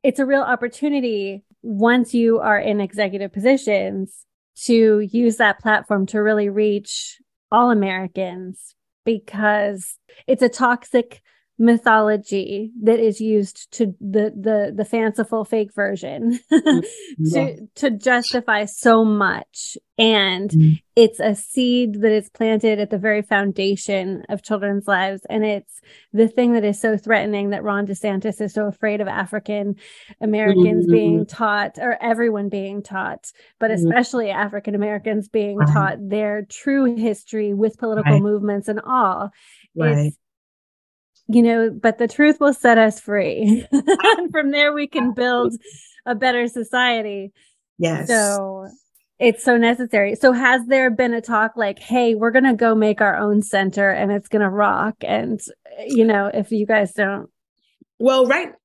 It's 0.03 0.19
a 0.19 0.25
real 0.25 0.41
opportunity 0.41 1.45
once 1.61 2.15
you 2.15 2.39
are 2.39 2.59
in 2.59 2.81
executive 2.81 3.35
positions 3.35 4.25
to 4.65 5.01
use 5.01 5.37
that 5.37 5.61
platform 5.61 6.07
to 6.07 6.23
really 6.23 6.49
reach 6.49 7.21
all 7.51 7.71
Americans 7.71 8.75
because 9.05 9.99
it's 10.27 10.43
a 10.43 10.49
toxic 10.49 11.21
mythology 11.63 12.73
that 12.83 12.99
is 12.99 13.21
used 13.21 13.71
to 13.71 13.95
the 14.01 14.33
the 14.35 14.73
the 14.77 14.85
fanciful 14.85 15.45
fake 15.45 15.73
version 15.73 16.41
mm-hmm. 16.53 17.25
to 17.33 17.69
to 17.77 17.89
justify 17.89 18.65
so 18.65 19.05
much 19.05 19.77
and 19.97 20.51
mm. 20.51 20.73
it's 20.97 21.21
a 21.21 21.37
seed 21.37 22.01
that 22.01 22.11
is 22.11 22.29
planted 22.31 22.81
at 22.81 22.91
the 22.91 22.99
very 22.99 23.23
foundation 23.23 24.25
of 24.29 24.43
children's 24.43 24.89
lives 24.89 25.23
and 25.31 25.45
it's 25.45 25.81
the 26.13 26.27
thing 26.27 26.55
that 26.55 26.65
is 26.65 26.81
so 26.81 26.97
threatening 26.97 27.51
that 27.51 27.63
Ron 27.63 27.87
DeSantis 27.87 28.41
is 28.41 28.53
so 28.53 28.67
afraid 28.67 29.01
of 29.01 29.07
African 29.07 29.77
Americans 30.21 30.87
mm-hmm. 30.87 30.95
being 30.95 31.27
taught 31.27 31.79
or 31.79 31.97
everyone 32.03 32.49
being 32.49 32.83
taught 32.83 33.31
but 33.61 33.71
mm-hmm. 33.71 33.87
especially 33.87 34.31
African 34.31 34.75
Americans 34.75 35.29
being 35.29 35.59
right. 35.59 35.73
taught 35.73 35.99
their 36.01 36.45
true 36.51 36.97
history 36.97 37.55
with 37.55 37.79
political 37.79 38.15
right. 38.15 38.21
movements 38.23 38.67
and 38.67 38.81
all 38.81 39.31
right 39.77 40.13
you 41.29 41.43
know, 41.43 41.71
but 41.71 41.99
the 41.99 42.09
truth 42.09 42.41
will 42.41 42.55
set 42.55 42.79
us 42.79 43.01
free. 43.01 43.67
and 43.73 44.31
from 44.31 44.51
there, 44.51 44.73
we 44.73 44.87
can 44.87 45.15
build 45.15 45.55
a 46.07 46.15
better 46.15 46.49
society. 46.49 47.33
Yes. 47.79 48.09
So 48.09 48.69
it's 49.23 49.45
so 49.45 49.57
necessary. 49.57 50.17
So, 50.17 50.33
has 50.33 50.67
there 50.67 50.91
been 50.91 51.15
a 51.15 51.21
talk 51.21 51.53
like, 51.57 51.79
hey, 51.79 52.17
we're 52.17 52.33
going 52.33 52.45
to 52.45 52.55
go 52.55 52.75
make 52.75 53.01
our 53.01 53.17
own 53.17 53.41
center 53.41 53.89
and 53.89 54.11
it's 54.11 54.29
going 54.29 54.43
to 54.43 54.51
rock? 54.51 54.97
And, 55.03 55.41
you 55.87 56.05
know, 56.05 56.29
if 56.33 56.51
you 56.51 56.67
guys 56.67 56.93
don't. 56.93 57.31
Well, 57.99 58.27
right. 58.27 58.53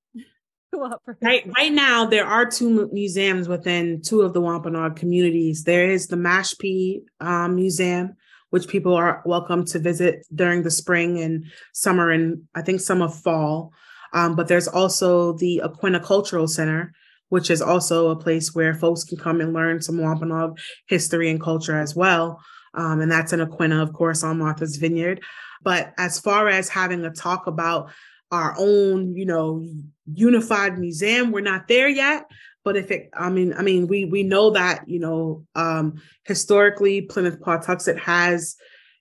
Right, 1.23 1.49
right 1.57 1.71
now 1.71 2.05
there 2.05 2.25
are 2.25 2.45
two 2.45 2.89
museums 2.91 3.47
within 3.47 4.01
two 4.01 4.21
of 4.21 4.33
the 4.33 4.41
Wampanoag 4.41 4.95
communities. 4.95 5.63
There 5.63 5.89
is 5.89 6.07
the 6.07 6.17
Mashpee 6.17 7.03
um, 7.19 7.55
Museum, 7.55 8.15
which 8.49 8.67
people 8.67 8.93
are 8.93 9.21
welcome 9.25 9.65
to 9.65 9.79
visit 9.79 10.25
during 10.33 10.63
the 10.63 10.71
spring 10.71 11.19
and 11.19 11.45
summer 11.73 12.11
and 12.11 12.43
I 12.55 12.61
think 12.61 12.81
some 12.81 13.01
of 13.01 13.19
fall. 13.19 13.71
Um, 14.13 14.35
but 14.35 14.47
there's 14.47 14.67
also 14.67 15.33
the 15.33 15.61
Aquinnah 15.63 16.03
Cultural 16.03 16.47
Center, 16.47 16.93
which 17.29 17.49
is 17.49 17.61
also 17.61 18.09
a 18.09 18.15
place 18.15 18.55
where 18.55 18.73
folks 18.73 19.03
can 19.03 19.17
come 19.17 19.41
and 19.41 19.53
learn 19.53 19.81
some 19.81 19.97
Wampanoag 19.97 20.57
history 20.87 21.29
and 21.29 21.41
culture 21.41 21.77
as 21.77 21.95
well. 21.95 22.41
Um, 22.73 23.01
and 23.01 23.11
that's 23.11 23.33
in 23.33 23.41
Aquinnah, 23.41 23.81
of 23.81 23.93
course, 23.93 24.23
on 24.23 24.39
Martha's 24.39 24.77
Vineyard. 24.77 25.21
But 25.63 25.93
as 25.97 26.19
far 26.19 26.47
as 26.47 26.69
having 26.69 27.03
a 27.03 27.09
talk 27.09 27.47
about 27.47 27.91
our 28.31 28.55
own, 28.57 29.15
you 29.15 29.25
know, 29.25 29.65
unified 30.13 30.77
museum, 30.77 31.31
we're 31.31 31.41
not 31.41 31.67
there 31.67 31.89
yet. 31.89 32.25
But 32.67 32.75
if 32.75 32.91
it, 32.91 33.09
I 33.13 33.29
mean, 33.29 33.53
I 33.53 33.61
mean, 33.61 33.87
we 33.87 34.03
we 34.03 34.23
know 34.23 34.49
that 34.49 34.89
you 34.89 34.99
know 34.99 35.45
um, 35.55 36.01
historically 36.25 37.07
Plimoth 37.07 37.39
Patuxet 37.39 37.97
has, 37.97 38.57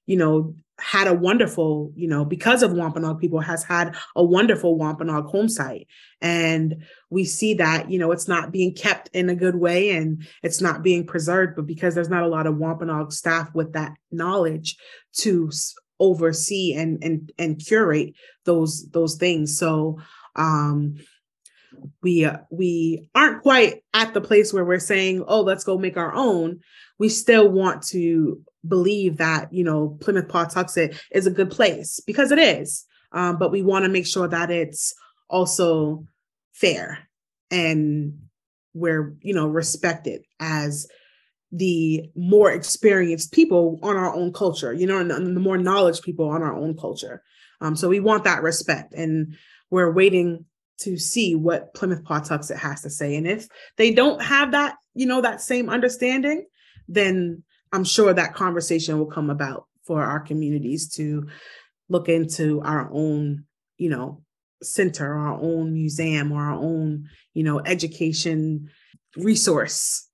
you 0.06 0.16
know, 0.16 0.54
had 0.78 1.08
a 1.08 1.12
wonderful, 1.12 1.90
you 1.96 2.06
know, 2.06 2.24
because 2.24 2.62
of 2.62 2.72
Wampanoag 2.72 3.18
people 3.18 3.40
has 3.40 3.64
had 3.64 3.96
a 4.14 4.22
wonderful 4.22 4.78
Wampanoag 4.78 5.24
home 5.24 5.48
site. 5.48 5.88
And 6.20 6.84
we 7.10 7.24
see 7.24 7.54
that, 7.54 7.90
you 7.90 7.98
know, 7.98 8.12
it's 8.12 8.28
not 8.28 8.52
being 8.52 8.72
kept 8.72 9.08
in 9.12 9.30
a 9.30 9.34
good 9.34 9.56
way 9.56 9.90
and 9.90 10.24
it's 10.44 10.60
not 10.60 10.84
being 10.84 11.04
preserved, 11.04 11.56
but 11.56 11.66
because 11.66 11.96
there's 11.96 12.08
not 12.08 12.22
a 12.22 12.28
lot 12.28 12.46
of 12.46 12.58
Wampanoag 12.58 13.12
staff 13.12 13.52
with 13.52 13.72
that 13.72 13.94
knowledge 14.12 14.76
to 15.14 15.50
oversee 15.98 16.72
and 16.72 17.02
and 17.02 17.32
and 17.36 17.58
curate 17.58 18.14
those 18.44 18.88
those 18.90 19.16
things. 19.16 19.58
So 19.58 19.98
um 20.36 20.98
we 22.02 22.24
uh, 22.24 22.38
we 22.50 23.08
aren't 23.14 23.42
quite 23.42 23.82
at 23.94 24.14
the 24.14 24.20
place 24.20 24.52
where 24.52 24.64
we're 24.64 24.78
saying 24.78 25.24
oh 25.26 25.40
let's 25.40 25.64
go 25.64 25.78
make 25.78 25.96
our 25.96 26.14
own. 26.14 26.60
We 26.98 27.08
still 27.08 27.48
want 27.48 27.82
to 27.88 28.40
believe 28.66 29.18
that 29.18 29.52
you 29.52 29.64
know 29.64 29.96
Plimoth 30.00 30.28
Patuxet 30.28 30.98
is 31.10 31.26
a 31.26 31.30
good 31.30 31.50
place 31.50 32.00
because 32.06 32.32
it 32.32 32.38
is 32.38 32.84
um, 33.12 33.38
but 33.38 33.50
we 33.50 33.62
want 33.62 33.84
to 33.84 33.90
make 33.90 34.06
sure 34.06 34.28
that 34.28 34.50
it's 34.50 34.94
also 35.28 36.06
fair 36.52 36.98
and 37.50 38.18
we're 38.74 39.16
you 39.20 39.34
know 39.34 39.46
respected 39.46 40.22
as 40.40 40.86
the 41.52 42.10
more 42.14 42.50
experienced 42.50 43.32
people 43.32 43.78
on 43.82 43.96
our 43.96 44.12
own 44.14 44.32
culture 44.32 44.72
you 44.72 44.86
know 44.86 44.98
and 44.98 45.10
the 45.10 45.40
more 45.40 45.58
knowledge 45.58 46.02
people 46.02 46.28
on 46.28 46.42
our 46.42 46.54
own 46.54 46.76
culture. 46.76 47.22
Um, 47.60 47.74
so 47.74 47.88
we 47.88 48.00
want 48.00 48.24
that 48.24 48.42
respect 48.42 48.92
and 48.92 49.34
we're 49.70 49.90
waiting 49.90 50.44
to 50.78 50.96
see 50.96 51.34
what 51.34 51.74
Plimoth 51.74 52.02
Patuxet 52.02 52.56
has 52.56 52.82
to 52.82 52.90
say. 52.90 53.16
And 53.16 53.26
if 53.26 53.48
they 53.76 53.92
don't 53.92 54.22
have 54.22 54.52
that, 54.52 54.76
you 54.94 55.06
know, 55.06 55.20
that 55.20 55.40
same 55.40 55.70
understanding, 55.70 56.46
then 56.88 57.42
I'm 57.72 57.84
sure 57.84 58.12
that 58.12 58.34
conversation 58.34 58.98
will 58.98 59.06
come 59.06 59.30
about 59.30 59.66
for 59.84 60.02
our 60.02 60.20
communities 60.20 60.88
to 60.96 61.28
look 61.88 62.08
into 62.08 62.60
our 62.62 62.90
own, 62.92 63.44
you 63.78 63.90
know, 63.90 64.22
center, 64.62 65.14
our 65.14 65.40
own 65.40 65.72
museum, 65.72 66.32
or 66.32 66.42
our 66.42 66.58
own, 66.58 67.08
you 67.34 67.42
know, 67.42 67.60
education 67.64 68.70
resource. 69.16 70.08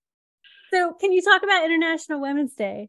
So, 0.72 0.94
can 1.00 1.12
you 1.12 1.22
talk 1.22 1.42
about 1.42 1.64
International 1.64 2.20
Women's 2.20 2.54
Day? 2.54 2.88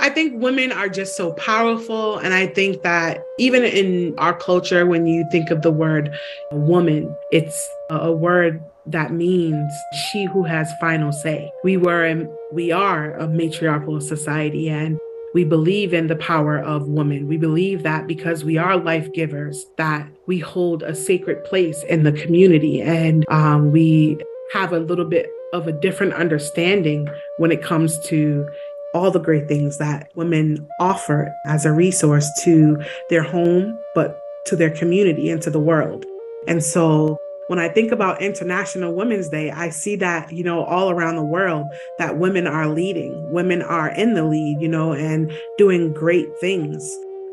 I 0.00 0.10
think 0.10 0.40
women 0.40 0.72
are 0.72 0.88
just 0.88 1.16
so 1.16 1.32
powerful. 1.32 2.18
And 2.18 2.32
I 2.32 2.46
think 2.46 2.82
that 2.82 3.22
even 3.38 3.64
in 3.64 4.18
our 4.18 4.36
culture, 4.36 4.86
when 4.86 5.06
you 5.06 5.26
think 5.30 5.50
of 5.50 5.62
the 5.62 5.70
word 5.70 6.16
woman, 6.52 7.14
it's 7.30 7.68
a 7.90 8.12
word 8.12 8.62
that 8.86 9.12
means 9.12 9.72
she 9.92 10.24
who 10.24 10.44
has 10.44 10.72
final 10.80 11.12
say. 11.12 11.50
We 11.62 11.76
were 11.76 12.04
and 12.04 12.28
we 12.52 12.72
are 12.72 13.12
a 13.14 13.28
matriarchal 13.28 14.00
society 14.00 14.68
and 14.68 14.98
we 15.34 15.44
believe 15.44 15.92
in 15.92 16.06
the 16.06 16.16
power 16.16 16.58
of 16.58 16.88
women. 16.88 17.28
We 17.28 17.36
believe 17.36 17.82
that 17.82 18.06
because 18.06 18.44
we 18.44 18.56
are 18.56 18.78
life 18.78 19.12
givers, 19.12 19.66
that 19.76 20.08
we 20.26 20.38
hold 20.38 20.82
a 20.82 20.94
sacred 20.94 21.44
place 21.44 21.82
in 21.84 22.02
the 22.02 22.12
community 22.12 22.80
and 22.80 23.26
um, 23.28 23.70
we 23.70 24.18
have 24.52 24.72
a 24.72 24.78
little 24.78 25.04
bit 25.04 25.30
of 25.52 25.66
a 25.66 25.72
different 25.72 26.14
understanding 26.14 27.08
when 27.38 27.50
it 27.50 27.62
comes 27.62 27.98
to 28.06 28.48
all 28.94 29.10
the 29.10 29.20
great 29.20 29.48
things 29.48 29.78
that 29.78 30.10
women 30.14 30.66
offer 30.80 31.34
as 31.46 31.64
a 31.66 31.72
resource 31.72 32.28
to 32.44 32.82
their 33.10 33.22
home, 33.22 33.78
but 33.94 34.20
to 34.46 34.56
their 34.56 34.70
community 34.70 35.30
and 35.30 35.42
to 35.42 35.50
the 35.50 35.60
world. 35.60 36.06
And 36.46 36.62
so 36.62 37.18
when 37.48 37.58
I 37.58 37.68
think 37.68 37.92
about 37.92 38.22
International 38.22 38.94
Women's 38.94 39.28
Day, 39.28 39.50
I 39.50 39.70
see 39.70 39.96
that, 39.96 40.32
you 40.32 40.44
know, 40.44 40.64
all 40.64 40.90
around 40.90 41.16
the 41.16 41.22
world 41.22 41.66
that 41.98 42.18
women 42.18 42.46
are 42.46 42.68
leading, 42.68 43.30
women 43.32 43.62
are 43.62 43.88
in 43.88 44.14
the 44.14 44.24
lead, 44.24 44.58
you 44.60 44.68
know, 44.68 44.92
and 44.92 45.32
doing 45.56 45.92
great 45.92 46.28
things. 46.40 46.86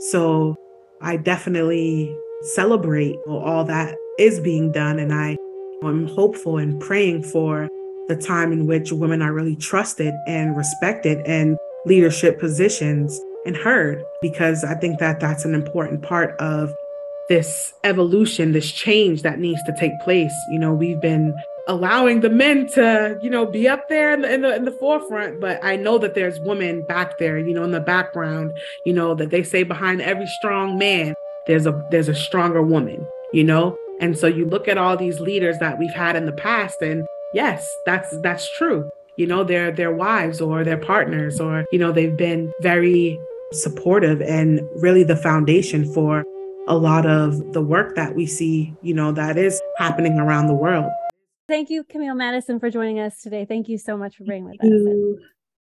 So 0.10 0.56
I 1.02 1.18
definitely 1.18 2.18
celebrate 2.54 3.16
all 3.28 3.66
that 3.66 3.96
is 4.18 4.40
being 4.40 4.72
done. 4.72 5.00
And 5.00 5.14
I 5.14 5.36
am 5.84 6.08
hopeful 6.08 6.58
and 6.58 6.80
praying 6.80 7.24
for 7.24 7.70
the 8.08 8.16
time 8.16 8.52
in 8.52 8.68
which 8.68 8.92
women 8.92 9.22
are 9.22 9.34
really 9.34 9.56
trusted 9.56 10.14
and 10.28 10.56
respected 10.56 11.26
in 11.28 11.58
leadership 11.86 12.40
positions 12.40 13.20
and 13.46 13.56
heard, 13.56 14.04
because 14.22 14.64
I 14.64 14.76
think 14.76 15.00
that 15.00 15.20
that's 15.20 15.46
an 15.46 15.54
important 15.54 16.02
part 16.02 16.40
of 16.40 16.74
this 17.30 17.74
evolution, 17.84 18.52
this 18.52 18.72
change 18.72 19.22
that 19.24 19.40
needs 19.40 19.62
to 19.64 19.76
take 19.80 20.00
place. 20.02 20.34
You 20.52 20.60
know, 20.60 20.74
we've 20.74 21.02
been 21.02 21.36
allowing 21.68 22.22
the 22.22 22.30
men 22.30 22.68
to, 22.68 23.18
you 23.22 23.30
know, 23.30 23.46
be 23.46 23.68
up 23.68 23.90
there 23.90 24.14
in 24.14 24.22
the, 24.22 24.34
in 24.34 24.42
the, 24.42 24.56
in 24.56 24.66
the 24.66 24.72
forefront, 24.72 25.40
but 25.40 25.64
I 25.64 25.76
know 25.76 25.98
that 25.98 26.14
there's 26.14 26.40
women 26.42 26.86
back 26.88 27.18
there, 27.18 27.40
you 27.40 27.54
know, 27.54 27.64
in 27.64 27.72
the 27.72 27.80
background, 27.80 28.52
you 28.86 28.94
know, 28.94 29.16
that 29.16 29.32
they 29.32 29.42
say 29.42 29.64
behind 29.64 30.02
every 30.02 30.28
strong 30.28 30.78
man, 30.78 31.16
there's 31.48 31.66
a 31.66 31.84
there's 31.92 32.10
a 32.10 32.16
stronger 32.16 32.62
woman, 32.62 33.08
you 33.34 33.44
know? 33.44 33.78
And 34.00 34.18
so 34.18 34.28
you 34.28 34.46
look 34.46 34.68
at 34.68 34.78
all 34.78 34.98
these 34.98 35.20
leaders 35.20 35.58
that 35.60 35.80
we've 35.80 35.94
had 35.94 36.16
in 36.16 36.26
the 36.26 36.34
past 36.34 36.82
and 36.82 37.06
yes, 37.36 37.68
that's 37.86 38.18
that's 38.22 38.50
true. 38.58 38.90
You 39.18 39.28
know, 39.28 39.44
their 39.44 39.72
their 39.72 39.94
wives 39.94 40.42
or 40.42 40.64
their 40.64 40.78
partners 40.78 41.40
or 41.40 41.66
you 41.72 41.78
know, 41.78 41.92
they've 41.92 42.18
been 42.18 42.52
very 42.62 43.20
supportive 43.52 44.22
and 44.22 44.62
really 44.78 45.04
the 45.04 45.16
foundation 45.16 45.92
for 45.94 46.24
a 46.68 46.76
lot 46.76 47.06
of 47.06 47.54
the 47.54 47.62
work 47.62 47.96
that 47.96 48.16
we 48.16 48.26
see, 48.26 48.74
you 48.82 48.94
know, 48.94 49.12
that 49.12 49.38
is 49.38 49.62
happening 49.78 50.18
around 50.18 50.48
the 50.48 50.56
world. 50.56 50.90
Thank 51.48 51.70
you, 51.70 51.84
Camille 51.84 52.16
Madison, 52.16 52.60
for 52.60 52.72
joining 52.72 53.00
us 53.00 53.22
today. 53.22 53.46
Thank 53.46 53.70
you 53.70 53.78
so 53.78 53.96
much 53.96 54.18
for 54.18 54.24
being 54.24 54.46
with 54.46 54.60
Thank 54.60 54.74
us. 54.74 54.80
You. 54.80 55.20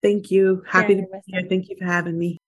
Thank 0.03 0.31
you. 0.31 0.63
Happy 0.69 0.95
to 0.95 1.03
be 1.03 1.09
here. 1.27 1.43
Thank 1.49 1.69
you 1.69 1.77
for 1.77 1.85
having 1.85 2.17
me. 2.17 2.39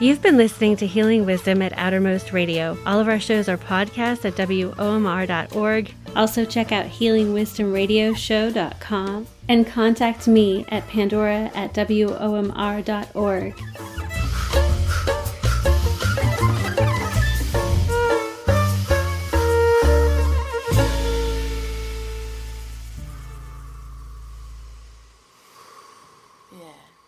You've 0.00 0.22
been 0.22 0.38
listening 0.38 0.76
to 0.76 0.86
Healing 0.86 1.26
Wisdom 1.26 1.60
at 1.60 1.76
Outermost 1.76 2.32
Radio. 2.32 2.78
All 2.86 2.98
of 2.98 3.06
our 3.06 3.20
shows 3.20 3.50
are 3.50 3.58
podcasts 3.58 4.24
at 4.24 4.34
WOMR.org. 4.34 5.94
Also, 6.16 6.46
check 6.46 6.72
out 6.72 6.86
healingwisdomradioshow.com 6.86 9.26
and 9.50 9.66
contact 9.66 10.26
me 10.26 10.64
at 10.70 10.88
pandora 10.88 11.50
at 11.54 11.74
WOMR.org. 11.74 13.54